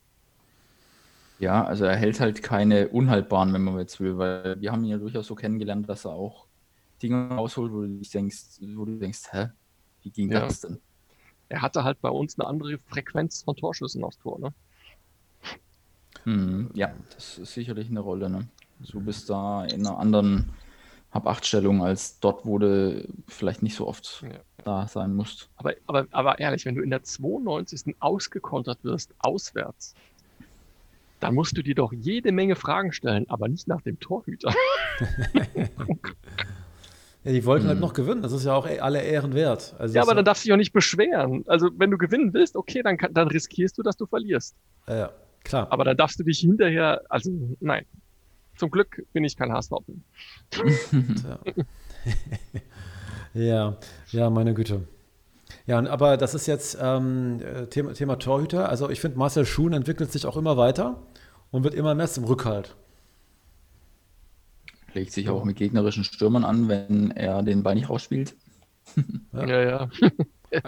Ja, 1.40 1.64
also 1.64 1.86
er 1.86 1.96
hält 1.96 2.20
halt 2.20 2.44
keine 2.44 2.90
unhaltbaren, 2.90 3.54
wenn 3.54 3.64
man 3.64 3.80
jetzt 3.80 4.00
will, 4.00 4.18
weil 4.18 4.60
wir 4.60 4.72
haben 4.72 4.84
ihn 4.84 4.92
ja 4.92 4.98
durchaus 4.98 5.28
so 5.28 5.36
kennengelernt, 5.36 5.88
dass 5.88 6.06
er 6.06 6.12
auch 6.12 6.48
Dinge 7.02 7.30
rausholt, 7.30 7.72
wo 7.72 7.82
du 7.82 7.88
denkst, 7.88 8.60
wo 8.76 8.84
du 8.84 8.98
denkst, 8.98 9.32
hä, 9.32 9.48
wie 10.04 10.12
ging 10.12 10.32
ja. 10.32 10.42
das 10.42 10.62
denn? 10.62 10.80
Er 11.48 11.62
hatte 11.62 11.84
halt 11.84 12.02
bei 12.02 12.10
uns 12.10 12.38
eine 12.38 12.48
andere 12.48 12.78
Frequenz 12.88 13.44
von 13.44 13.56
Torschüssen 13.56 14.04
aufs 14.04 14.20
Tor, 14.20 14.40
ne? 14.40 14.54
Hm, 16.24 16.70
ja, 16.74 16.94
das 17.16 17.38
ist 17.38 17.54
sicherlich 17.54 17.90
eine 17.90 18.02
Rolle, 18.02 18.30
ne? 18.30 18.48
Du 18.80 19.00
bist 19.00 19.30
da 19.30 19.66
in 19.66 19.86
einer 19.86 19.98
anderen 19.98 20.52
Hab-Acht-Stellung 21.12 21.84
als 21.84 22.20
dort, 22.20 22.46
wo 22.46 22.60
du 22.60 23.08
vielleicht 23.28 23.64
nicht 23.64 23.76
so 23.76 23.88
oft 23.88 24.24
ja. 24.24 24.40
da 24.64 24.88
sein 24.88 25.16
musst. 25.16 25.50
Aber, 25.56 25.74
aber, 25.88 26.06
aber 26.12 26.40
ehrlich, 26.40 26.66
wenn 26.66 26.76
du 26.76 26.82
in 26.82 26.90
der 26.90 27.04
92. 27.04 27.96
ausgekontert 28.00 28.84
wirst, 28.84 29.16
auswärts, 29.20 29.96
dann 31.20 31.36
musst 31.36 31.58
du 31.58 31.62
dir 31.62 31.76
doch 31.76 31.92
jede 31.92 32.32
Menge 32.32 32.56
Fragen 32.56 32.92
stellen, 32.94 33.30
aber 33.30 33.48
nicht 33.48 33.68
nach 33.68 33.82
dem 33.82 34.00
Torhüter. 34.00 34.54
ja, 37.24 37.32
die 37.32 37.46
wollten 37.46 37.64
hm. 37.64 37.70
halt 37.70 37.80
noch 37.80 37.94
gewinnen. 37.94 38.22
Das 38.22 38.32
ist 38.32 38.46
ja 38.46 38.54
auch 38.54 38.68
e-, 38.68 38.80
alle 38.80 39.02
Ehren 39.02 39.34
wert. 39.34 39.76
Also 39.78 39.96
ja, 39.96 40.02
aber 40.02 40.16
dann 40.16 40.26
darfst 40.26 40.44
du 40.44 40.48
dich 40.48 40.54
auch 40.54 40.58
nicht 40.58 40.74
beschweren. 40.74 41.44
Also, 41.48 41.70
wenn 41.78 41.92
du 41.92 41.98
gewinnen 41.98 42.34
willst, 42.34 42.56
okay, 42.56 42.82
dann, 42.84 42.98
dann 43.12 43.28
riskierst 43.28 43.78
du, 43.78 43.84
dass 43.84 43.98
du 43.98 44.06
verlierst. 44.06 44.56
Ja, 44.88 45.12
klar. 45.44 45.68
Aber 45.72 45.84
dann 45.84 45.98
darfst 45.98 46.20
du 46.20 46.24
dich 46.24 46.40
hinterher, 46.40 47.02
also 47.10 47.32
nein. 47.60 47.86
Zum 48.56 48.72
Glück 48.72 49.06
bin 49.14 49.24
ich 49.24 49.38
kein 49.38 49.54
HSV. 49.54 49.72
ja. 53.34 53.78
ja, 54.12 54.30
meine 54.30 54.54
Güte. 54.54 54.82
Ja, 55.66 55.86
aber 55.88 56.18
das 56.18 56.34
ist 56.34 56.48
jetzt 56.48 56.78
ähm, 56.82 57.40
Thema, 57.70 57.94
Thema 57.94 58.18
Torhüter. 58.18 58.70
Also 58.70 58.90
ich 58.90 59.00
finde, 59.00 59.18
Marcel 59.18 59.46
Schuhn 59.46 59.72
entwickelt 59.74 60.12
sich 60.12 60.26
auch 60.26 60.36
immer 60.36 60.58
weiter 60.58 60.98
und 61.52 61.64
wird 61.64 61.74
immer 61.74 61.96
mehr 61.96 62.08
zum 62.08 62.26
Rückhalt. 62.26 62.76
Legt 64.94 65.12
sich 65.12 65.30
auch 65.30 65.44
mit 65.44 65.56
gegnerischen 65.56 66.04
Stürmern 66.04 66.44
an, 66.44 66.68
wenn 66.68 67.12
er 67.12 67.44
den 67.44 67.64
Ball 67.64 67.76
nicht 67.76 67.90
rausspielt. 67.90 68.36
Ja, 69.34 69.46
ja. 69.46 69.70
ja. 69.70 69.90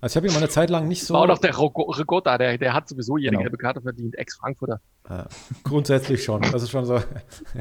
Also 0.00 0.12
ich 0.12 0.16
habe 0.16 0.26
ihn 0.28 0.32
mal 0.32 0.38
eine 0.38 0.48
Zeit 0.48 0.70
lang 0.70 0.88
nicht 0.88 1.04
so. 1.04 1.14
War 1.14 1.22
auch 1.22 1.26
noch 1.26 1.38
der 1.38 1.56
Rigotta, 1.58 2.38
der, 2.38 2.56
der 2.56 2.72
hat 2.72 2.88
sowieso 2.88 3.18
jede 3.18 3.32
genau. 3.32 3.42
gelbe 3.42 3.58
Karte 3.58 3.80
verdient, 3.80 4.16
Ex-Frankfurter. 4.16 4.80
Ja, 5.08 5.26
grundsätzlich 5.64 6.22
schon. 6.22 6.42
Das 6.42 6.62
ist 6.62 6.70
schon 6.70 6.84
so. 6.84 7.02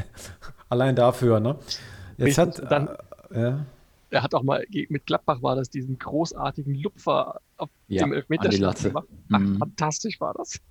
allein 0.70 0.96
dafür, 0.96 1.40
ne? 1.40 1.58
Jetzt 2.18 2.40
Richtig, 2.40 2.64
hat. 2.64 2.72
Dann, 2.72 2.88
äh, 3.32 3.42
ja. 3.42 3.66
Er 4.10 4.24
hat 4.24 4.34
auch 4.34 4.44
mal 4.44 4.64
mit 4.90 5.06
Gladbach 5.06 5.42
war 5.42 5.56
das 5.56 5.70
diesen 5.70 6.00
großartigen 6.00 6.76
Lupfer 6.76 7.42
auf 7.58 7.70
ja, 7.88 8.04
dem 8.04 8.14
Elfmeterschlag 8.14 8.82
gemacht. 8.82 9.08
Mhm. 9.28 9.58
Fantastisch 9.58 10.22
war 10.22 10.34
das. 10.34 10.62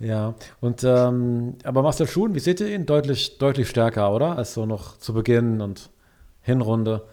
Ja, 0.00 0.34
und 0.60 0.82
ähm, 0.82 1.56
aber 1.62 1.82
Marcel 1.82 2.08
Schuhen, 2.08 2.34
wie 2.34 2.40
seht 2.40 2.60
ihr 2.60 2.74
ihn? 2.74 2.86
Deutlich, 2.86 3.36
deutlich 3.36 3.68
stärker, 3.68 4.14
oder? 4.14 4.36
Als 4.38 4.54
so 4.54 4.64
noch 4.64 4.96
zu 4.98 5.12
Beginn 5.12 5.60
und 5.60 5.90
Hinrunde. 6.40 7.06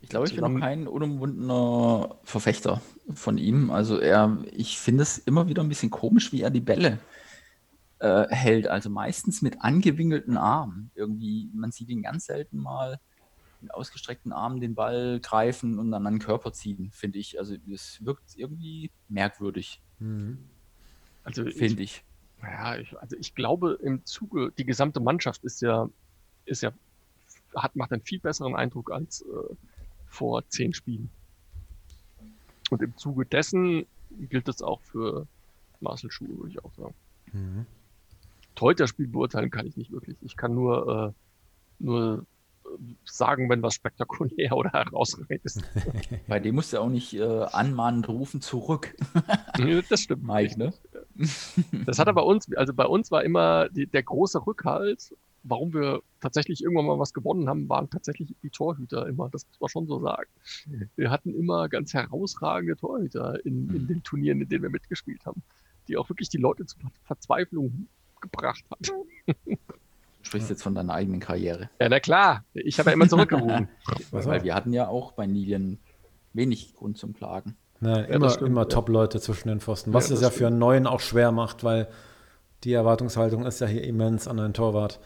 Ich 0.00 0.08
glaube, 0.08 0.28
ich 0.28 0.36
bin 0.36 0.52
noch 0.52 0.60
kein 0.60 0.86
unumwundener 0.86 2.16
Verfechter 2.22 2.80
von 3.12 3.38
ihm. 3.38 3.72
Also 3.72 3.98
er, 3.98 4.38
ich 4.52 4.78
finde 4.78 5.02
es 5.02 5.18
immer 5.18 5.48
wieder 5.48 5.64
ein 5.64 5.68
bisschen 5.68 5.90
komisch, 5.90 6.32
wie 6.32 6.42
er 6.42 6.50
die 6.50 6.60
Bälle 6.60 7.00
äh, 7.98 8.28
hält. 8.28 8.68
Also 8.68 8.88
meistens 8.88 9.42
mit 9.42 9.60
angewinkelten 9.60 10.36
Armen. 10.36 10.92
Irgendwie, 10.94 11.50
man 11.52 11.72
sieht 11.72 11.88
ihn 11.88 12.02
ganz 12.02 12.26
selten 12.26 12.58
mal 12.58 13.00
mit 13.60 13.74
ausgestreckten 13.74 14.32
Armen 14.32 14.60
den 14.60 14.76
Ball 14.76 15.18
greifen 15.18 15.80
und 15.80 15.90
dann 15.90 16.06
an 16.06 16.14
den 16.14 16.20
Körper 16.20 16.52
ziehen, 16.52 16.90
finde 16.92 17.18
ich. 17.18 17.40
Also 17.40 17.56
es 17.68 17.98
wirkt 18.04 18.36
irgendwie 18.36 18.92
merkwürdig. 19.08 19.82
Mhm. 19.98 20.38
Also 21.28 21.44
finde 21.50 21.82
ich. 21.82 22.04
Ja, 22.42 22.76
ich, 22.76 22.98
also 22.98 23.16
ich 23.16 23.34
glaube 23.34 23.78
im 23.82 24.04
Zuge, 24.04 24.52
die 24.56 24.64
gesamte 24.64 25.00
Mannschaft 25.00 25.44
ist 25.44 25.60
ja, 25.60 25.88
ist 26.44 26.62
ja, 26.62 26.72
hat, 27.54 27.76
macht 27.76 27.92
einen 27.92 28.02
viel 28.02 28.20
besseren 28.20 28.54
Eindruck 28.54 28.92
als 28.92 29.22
äh, 29.22 29.54
vor 30.06 30.48
zehn 30.48 30.72
Spielen. 30.72 31.10
Und 32.70 32.82
im 32.82 32.96
Zuge 32.96 33.24
dessen 33.26 33.86
gilt 34.10 34.48
das 34.48 34.62
auch 34.62 34.80
für 34.82 35.26
Marcel 35.80 36.10
Schuhe, 36.10 36.36
würde 36.38 36.50
ich 36.50 36.64
auch 36.64 36.72
sagen. 36.74 36.94
Mhm. 37.32 37.66
Torhüter-Spiel 38.54 39.06
beurteilen 39.06 39.50
kann 39.50 39.66
ich 39.66 39.76
nicht 39.76 39.92
wirklich. 39.92 40.16
Ich 40.22 40.36
kann 40.36 40.54
nur, 40.54 41.14
äh, 41.78 41.82
nur 41.84 42.26
äh, 42.64 42.68
sagen, 43.04 43.48
wenn 43.48 43.62
was 43.62 43.74
spektakulär 43.74 44.52
oder 44.56 44.70
herausragend 44.70 45.44
ist. 45.44 45.62
Bei 46.26 46.40
dem 46.40 46.56
musst 46.56 46.72
du 46.72 46.78
auch 46.78 46.88
nicht 46.88 47.14
äh, 47.14 47.22
anmahnend 47.22 48.08
rufen 48.08 48.40
zurück. 48.40 48.94
das 49.88 50.00
stimmt. 50.00 50.24
Mike, 50.24 50.58
ne? 50.58 50.72
Das 51.86 51.98
hat 51.98 52.08
aber 52.08 52.26
uns, 52.26 52.52
also 52.54 52.72
bei 52.72 52.86
uns 52.86 53.10
war 53.10 53.24
immer 53.24 53.68
die, 53.70 53.86
der 53.86 54.02
große 54.02 54.46
Rückhalt, 54.46 55.14
warum 55.42 55.72
wir 55.72 56.02
tatsächlich 56.20 56.62
irgendwann 56.62 56.86
mal 56.86 56.98
was 56.98 57.12
gewonnen 57.12 57.48
haben, 57.48 57.68
waren 57.68 57.90
tatsächlich 57.90 58.34
die 58.42 58.50
Torhüter 58.50 59.06
immer. 59.06 59.28
Das 59.30 59.46
muss 59.46 59.60
man 59.60 59.68
schon 59.68 59.86
so 59.86 60.00
sagen. 60.00 60.30
Wir 60.96 61.10
hatten 61.10 61.34
immer 61.34 61.68
ganz 61.68 61.94
herausragende 61.94 62.76
Torhüter 62.76 63.44
in, 63.44 63.74
in 63.74 63.86
den 63.86 64.02
Turnieren, 64.02 64.40
in 64.40 64.48
denen 64.48 64.62
wir 64.62 64.70
mitgespielt 64.70 65.26
haben, 65.26 65.42
die 65.88 65.96
auch 65.96 66.08
wirklich 66.08 66.28
die 66.28 66.38
Leute 66.38 66.66
zur 66.66 66.80
Verzweiflung 67.04 67.88
gebracht 68.20 68.64
hat. 68.70 68.88
Du 69.38 69.56
sprichst 70.22 70.50
jetzt 70.50 70.62
von 70.62 70.74
deiner 70.74 70.94
eigenen 70.94 71.20
Karriere. 71.20 71.70
Ja, 71.80 71.88
na 71.88 72.00
klar. 72.00 72.44
Ich 72.52 72.78
habe 72.78 72.90
ja 72.90 72.94
immer 72.94 73.08
zurückgerufen. 73.08 73.68
Weil 74.10 74.42
wir 74.42 74.54
hatten 74.54 74.72
ja 74.72 74.88
auch 74.88 75.12
bei 75.12 75.26
Nilien 75.26 75.78
wenig 76.32 76.74
Grund 76.74 76.98
zum 76.98 77.14
Klagen. 77.14 77.56
Nein, 77.80 78.06
ja, 78.08 78.14
immer, 78.14 78.42
immer 78.42 78.60
ja. 78.62 78.66
Top-Leute 78.66 79.20
zwischen 79.20 79.48
den 79.48 79.60
Pfosten. 79.60 79.92
Was 79.92 80.08
ja, 80.08 80.16
es 80.16 80.20
ja 80.20 80.30
für 80.30 80.46
einen 80.48 80.58
neuen 80.58 80.86
auch 80.86 81.00
schwer 81.00 81.32
macht, 81.32 81.64
weil 81.64 81.88
die 82.64 82.72
Erwartungshaltung 82.72 83.46
ist 83.46 83.60
ja 83.60 83.66
hier 83.66 83.84
immens 83.84 84.26
an 84.26 84.40
einen 84.40 84.54
Torwart. 84.54 84.98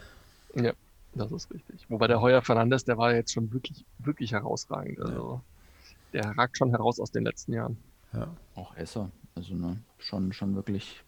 Ja, 0.55 0.73
das 1.13 1.31
ist 1.31 1.53
richtig. 1.53 1.85
Wobei 1.89 2.07
der 2.07 2.21
Heuer 2.21 2.41
Fernandes, 2.41 2.85
der 2.85 2.97
war 2.97 3.13
jetzt 3.13 3.33
schon 3.33 3.53
wirklich, 3.53 3.85
wirklich 3.99 4.31
herausragend. 4.31 4.99
Also 4.99 5.41
der 6.13 6.25
ragt 6.37 6.57
schon 6.57 6.71
heraus 6.71 6.99
aus 6.99 7.11
den 7.11 7.23
letzten 7.23 7.53
Jahren. 7.53 7.77
Ja. 8.13 8.27
Auch 8.55 8.75
Esser. 8.75 9.09
Also 9.35 9.53
ne, 9.55 9.77
schon, 9.99 10.33
schon 10.33 10.55
wirklich 10.55 11.03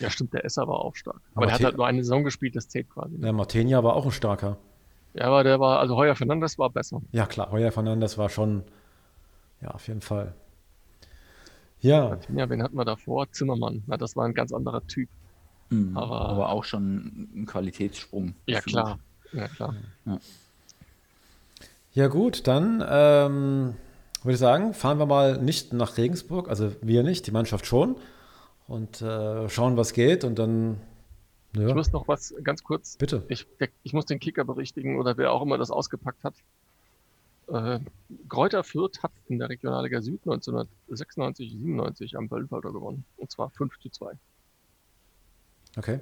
ja, 0.00 0.10
stimmt, 0.10 0.32
der 0.34 0.44
Esser 0.44 0.66
war 0.68 0.80
auch 0.80 0.94
stark. 0.94 1.20
Aber, 1.34 1.36
aber 1.36 1.46
der 1.46 1.54
hat 1.54 1.64
halt 1.64 1.76
nur 1.76 1.86
eine 1.86 2.02
Saison 2.02 2.24
gespielt, 2.24 2.56
das 2.56 2.68
zählt 2.68 2.90
quasi. 2.90 3.16
Ja, 3.20 3.32
Martenia 3.32 3.82
war 3.82 3.94
auch 3.94 4.04
ein 4.04 4.10
starker. 4.10 4.56
Ja, 5.14 5.26
aber 5.26 5.44
der 5.44 5.60
war, 5.60 5.80
also 5.80 5.96
Heuer 5.96 6.14
Fernandes 6.14 6.58
war 6.58 6.70
besser. 6.70 7.00
Ja, 7.12 7.26
klar, 7.26 7.50
Heuer 7.50 7.72
Fernandes 7.72 8.18
war 8.18 8.28
schon, 8.28 8.64
ja, 9.62 9.70
auf 9.70 9.88
jeden 9.88 10.02
Fall. 10.02 10.34
Ja. 11.86 12.08
Martenia, 12.08 12.50
wen 12.50 12.62
hatten 12.62 12.76
wir 12.76 12.84
davor? 12.84 13.30
Zimmermann. 13.30 13.82
Na, 13.86 13.96
das 13.96 14.16
war 14.16 14.24
ein 14.24 14.34
ganz 14.34 14.52
anderer 14.52 14.84
Typ. 14.86 15.08
Mhm, 15.70 15.96
aber, 15.96 16.20
aber, 16.28 16.50
auch 16.50 16.64
schon 16.64 17.28
ein 17.34 17.46
Qualitätssprung. 17.46 18.34
Ja, 18.46 18.60
klar. 18.60 18.98
Ja, 19.32 19.48
klar. 19.48 19.74
Ja. 20.04 20.18
ja 21.92 22.06
gut, 22.08 22.46
dann 22.46 22.84
ähm, 22.88 23.74
würde 24.22 24.34
ich 24.34 24.38
sagen, 24.38 24.74
fahren 24.74 24.98
wir 24.98 25.06
mal 25.06 25.38
nicht 25.42 25.72
nach 25.72 25.96
Regensburg, 25.96 26.48
also 26.48 26.72
wir 26.82 27.02
nicht, 27.02 27.26
die 27.26 27.32
Mannschaft 27.32 27.66
schon 27.66 27.96
und 28.68 29.02
äh, 29.02 29.48
schauen, 29.48 29.76
was 29.76 29.92
geht 29.92 30.24
und 30.24 30.38
dann. 30.38 30.80
Ja. 31.56 31.68
Ich 31.68 31.74
muss 31.74 31.92
noch 31.92 32.06
was 32.06 32.34
ganz 32.42 32.62
kurz. 32.62 32.96
Bitte. 32.96 33.24
Ich, 33.28 33.46
ich 33.82 33.92
muss 33.92 34.06
den 34.06 34.20
Kicker 34.20 34.44
berichtigen 34.44 34.98
oder 34.98 35.16
wer 35.16 35.32
auch 35.32 35.42
immer 35.42 35.56
das 35.56 35.70
ausgepackt 35.70 36.22
hat. 36.22 36.34
Äh, 37.48 37.80
Kräuter 38.28 38.64
Fürth 38.64 39.02
hat 39.02 39.12
in 39.28 39.38
der 39.38 39.48
Regionalliga 39.48 40.00
Süd 40.02 40.20
1996, 40.24 41.50
97 41.50 42.16
am 42.16 42.30
Wölfelder 42.30 42.72
gewonnen. 42.72 43.04
Und 43.16 43.30
zwar 43.30 43.50
5 43.50 43.78
zu 43.78 43.88
2. 43.88 44.12
Okay. 45.76 46.00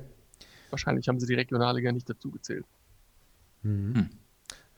Wahrscheinlich 0.71 1.09
haben 1.09 1.21
sie 1.21 1.27
die 1.27 1.35
Regionalliga 1.35 1.93
nicht 1.93 2.09
dazu 2.09 2.31
gezählt. 2.31 2.67
Mhm. 3.63 3.95
Hm. 3.95 4.11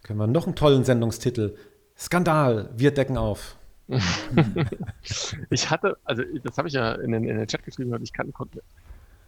Können 0.03 0.19
wir 0.19 0.27
noch 0.27 0.47
einen 0.47 0.55
tollen 0.55 0.85
Sendungstitel. 0.85 1.57
Skandal, 1.99 2.71
wir 2.77 2.93
decken 2.93 3.17
auf. 3.17 3.57
ich 5.51 5.71
hatte, 5.71 5.97
also 6.05 6.23
das 6.43 6.59
habe 6.59 6.69
ich 6.69 6.75
ja 6.75 6.93
in 6.95 7.13
den, 7.13 7.25
in 7.25 7.39
den 7.39 7.47
Chat 7.47 7.65
geschrieben, 7.65 7.91
weil 7.91 8.03
ich 8.03 8.13
kannten 8.13 8.33
konnte. 8.33 8.63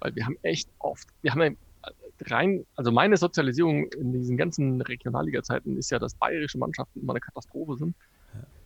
Weil 0.01 0.14
wir 0.14 0.24
haben 0.24 0.37
echt 0.42 0.68
oft, 0.79 1.09
wir 1.22 1.33
haben 1.33 1.42
ja 1.42 1.51
rein, 2.26 2.66
also 2.76 2.90
meine 2.90 3.16
Sozialisierung 3.16 3.87
in 3.92 4.12
diesen 4.12 4.37
ganzen 4.37 4.81
Regionalliga-Zeiten 4.81 5.76
ist 5.76 5.90
ja, 5.90 5.98
dass 5.98 6.14
bayerische 6.14 6.59
Mannschaften 6.59 7.00
immer 7.00 7.12
eine 7.12 7.20
Katastrophe 7.20 7.76
sind. 7.76 7.94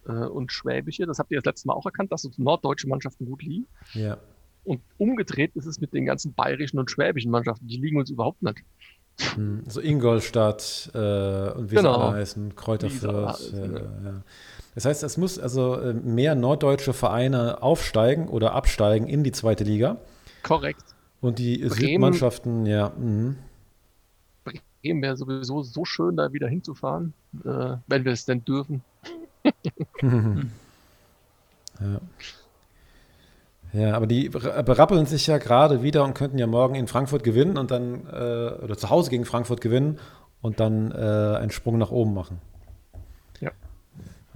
Ja. 0.07 0.25
Äh, 0.25 0.29
und 0.29 0.53
schwäbische, 0.53 1.07
das 1.07 1.19
habt 1.19 1.31
ihr 1.31 1.39
das 1.39 1.45
letzte 1.45 1.69
Mal 1.69 1.75
auch 1.75 1.87
erkannt, 1.87 2.13
dass 2.13 2.25
uns 2.25 2.39
norddeutsche 2.39 2.89
Mannschaften 2.89 3.27
gut 3.27 3.43
liegen. 3.43 3.67
Ja. 3.95 4.19
Und 4.65 4.81
umgedreht 4.99 5.55
ist 5.55 5.67
es 5.67 5.81
mit 5.81 5.93
den 5.93 6.05
ganzen 6.05 6.35
bayerischen 6.35 6.79
und 6.79 6.91
schwäbischen 6.91 7.31
Mannschaften, 7.31 7.67
die 7.67 7.77
liegen 7.77 7.99
uns 7.99 8.11
überhaupt 8.11 8.43
nicht. 8.43 8.63
Hm, 9.35 9.65
so 9.69 9.81
Ingolstadt 9.81 10.91
äh, 10.95 11.51
und 11.51 11.71
wie 11.71 11.77
genau. 11.77 12.11
sie 12.11 12.17
heißen, 12.17 12.57
Kräuterfürth. 12.57 13.53
Ja. 13.53 14.23
Das 14.75 14.85
heißt, 14.87 15.03
es 15.03 15.17
muss 15.19 15.39
also 15.39 15.77
äh, 15.77 15.93
mehr 15.93 16.35
norddeutsche 16.35 16.93
Vereine 16.93 17.63
aufsteigen 17.63 18.29
oder 18.29 18.55
absteigen 18.55 19.09
in 19.09 19.23
die 19.23 19.33
zweite 19.33 19.65
Liga. 19.65 19.99
Korrekt. 20.43 20.92
Und 21.23 21.39
die 21.39 21.59
Bremen, 21.59 21.73
Südmannschaften, 21.73 22.67
ja. 22.67 22.91
Mh. 22.99 23.37
Bremen 24.83 25.03
wäre 25.03 25.17
sowieso 25.17 25.63
so 25.63 25.85
schön, 25.85 26.17
da 26.17 26.33
wieder 26.33 26.49
hinzufahren, 26.49 27.15
äh, 27.45 27.77
wenn 27.87 28.05
wir 28.05 28.13
es 28.13 28.25
denn 28.25 28.45
dürfen. 28.45 28.83
ja. 30.03 32.01
Ja, 33.73 33.95
aber 33.95 34.07
die 34.07 34.29
berappeln 34.29 35.07
sich 35.07 35.27
ja 35.29 35.39
gerade 35.39 35.83
wieder 35.83 36.05
und 36.05 36.13
könnten 36.13 36.37
ja 36.37 36.47
morgen 36.47 36.75
in 36.75 36.89
Frankfurt 36.89 37.25
gewinnen 37.25 37.57
und 37.57 37.71
dann, 37.71 38.07
äh, 38.07 38.63
oder 38.63 38.77
zu 38.77 38.91
Hause 38.91 39.09
gegen 39.09 39.25
Frankfurt 39.25 39.63
gewinnen 39.63 39.99
und 40.43 40.61
dann 40.61 40.91
äh, 40.91 41.39
einen 41.39 41.53
Sprung 41.53 41.79
nach 41.79 41.91
oben 41.91 42.13
machen. 42.13 42.39
Ja. 43.41 43.53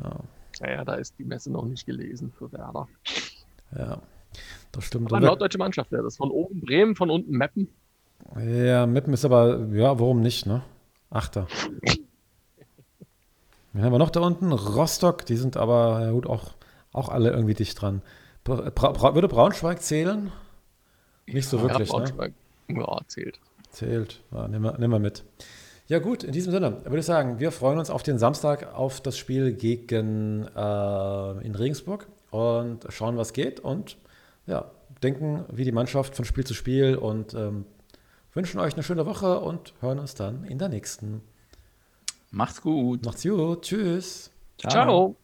ja. 0.03 0.17
Naja, 0.61 0.85
da 0.85 0.95
ist 0.95 1.19
die 1.19 1.25
Messe 1.25 1.53
noch 1.53 1.67
nicht 1.67 1.85
gelesen 1.85 2.33
für 2.39 2.51
Werder. 2.53 2.89
Ja, 3.77 4.01
das 4.73 4.85
stimmt. 4.85 5.13
Aber 5.13 5.21
norddeutsche 5.21 5.59
Mannschaft 5.59 5.93
wäre 5.93 6.03
das. 6.03 6.17
Von 6.17 6.31
oben 6.31 6.61
Bremen, 6.61 6.95
von 6.95 7.11
unten 7.11 7.33
Meppen. 7.33 7.69
Ja, 8.39 8.87
Meppen 8.87 9.13
ist 9.13 9.25
aber, 9.25 9.67
ja, 9.73 9.99
warum 9.99 10.21
nicht, 10.21 10.47
ne? 10.47 10.63
Achter. 11.11 11.47
Wen 13.73 13.85
haben 13.85 13.93
wir 13.93 13.99
noch 13.99 14.11
da 14.11 14.21
unten? 14.21 14.53
Rostock, 14.53 15.27
die 15.27 15.37
sind 15.37 15.57
aber, 15.57 16.01
ja 16.03 16.11
gut, 16.11 16.27
auch, 16.27 16.55
auch 16.93 17.09
alle 17.09 17.31
irgendwie 17.31 17.55
dicht 17.55 17.81
dran. 17.81 18.03
Bra 18.43 18.71
Bra 18.71 19.15
würde 19.15 19.29
Braunschweig 19.29 19.83
zählen? 19.83 20.33
Nicht 21.27 21.49
so 21.49 21.59
ja, 21.59 21.65
wirklich, 21.65 21.89
ne? 21.89 21.99
Braunschweig. 21.99 22.33
ne? 22.69 22.81
Ja, 22.81 23.01
zählt. 23.07 23.41
Zählt, 23.71 24.23
ja, 24.33 24.49
nehmen, 24.49 24.65
wir, 24.65 24.79
nehmen 24.79 24.93
wir 24.93 24.99
mit. 24.99 25.25
Ja 25.89 25.99
gut, 26.01 26.25
in 26.25 26.33
diesem 26.33 26.53
Sinne 26.53 26.83
würde 26.85 26.99
ich 26.99 27.07
sagen, 27.07 27.39
wir 27.39 27.53
freuen 27.53 27.79
uns 27.79 27.91
auf 27.91 28.03
den 28.03 28.19
Samstag, 28.19 28.75
auf 28.75 29.01
das 29.01 29.17
Spiel 29.17 29.53
gegen 29.53 30.47
äh, 30.57 31.47
in 31.47 31.55
Regensburg 31.55 32.09
und 32.31 32.87
schauen, 32.89 33.17
was 33.17 33.33
geht 33.33 33.61
und 33.61 33.97
ja, 34.47 34.71
denken, 35.03 35.45
wie 35.51 35.65
die 35.65 35.73
Mannschaft 35.73 36.17
von 36.17 36.25
Spiel 36.25 36.45
zu 36.45 36.55
Spiel 36.55 36.97
und 36.97 37.35
ähm, 37.35 37.67
wünschen 38.33 38.61
euch 38.61 38.75
eine 38.75 38.83
schöne 38.83 39.07
Woche 39.07 39.41
und 39.41 39.75
hören 39.81 39.99
uns 39.99 40.15
dann 40.15 40.45
in 40.45 40.59
der 40.59 40.69
nächsten. 40.69 41.23
Macht's 42.31 42.61
gut. 42.61 43.05
Macht's 43.05 43.23
gut. 43.23 43.63
Tschüss. 43.63 44.31
Ciao. 44.59 44.71
Ciao. 44.71 45.17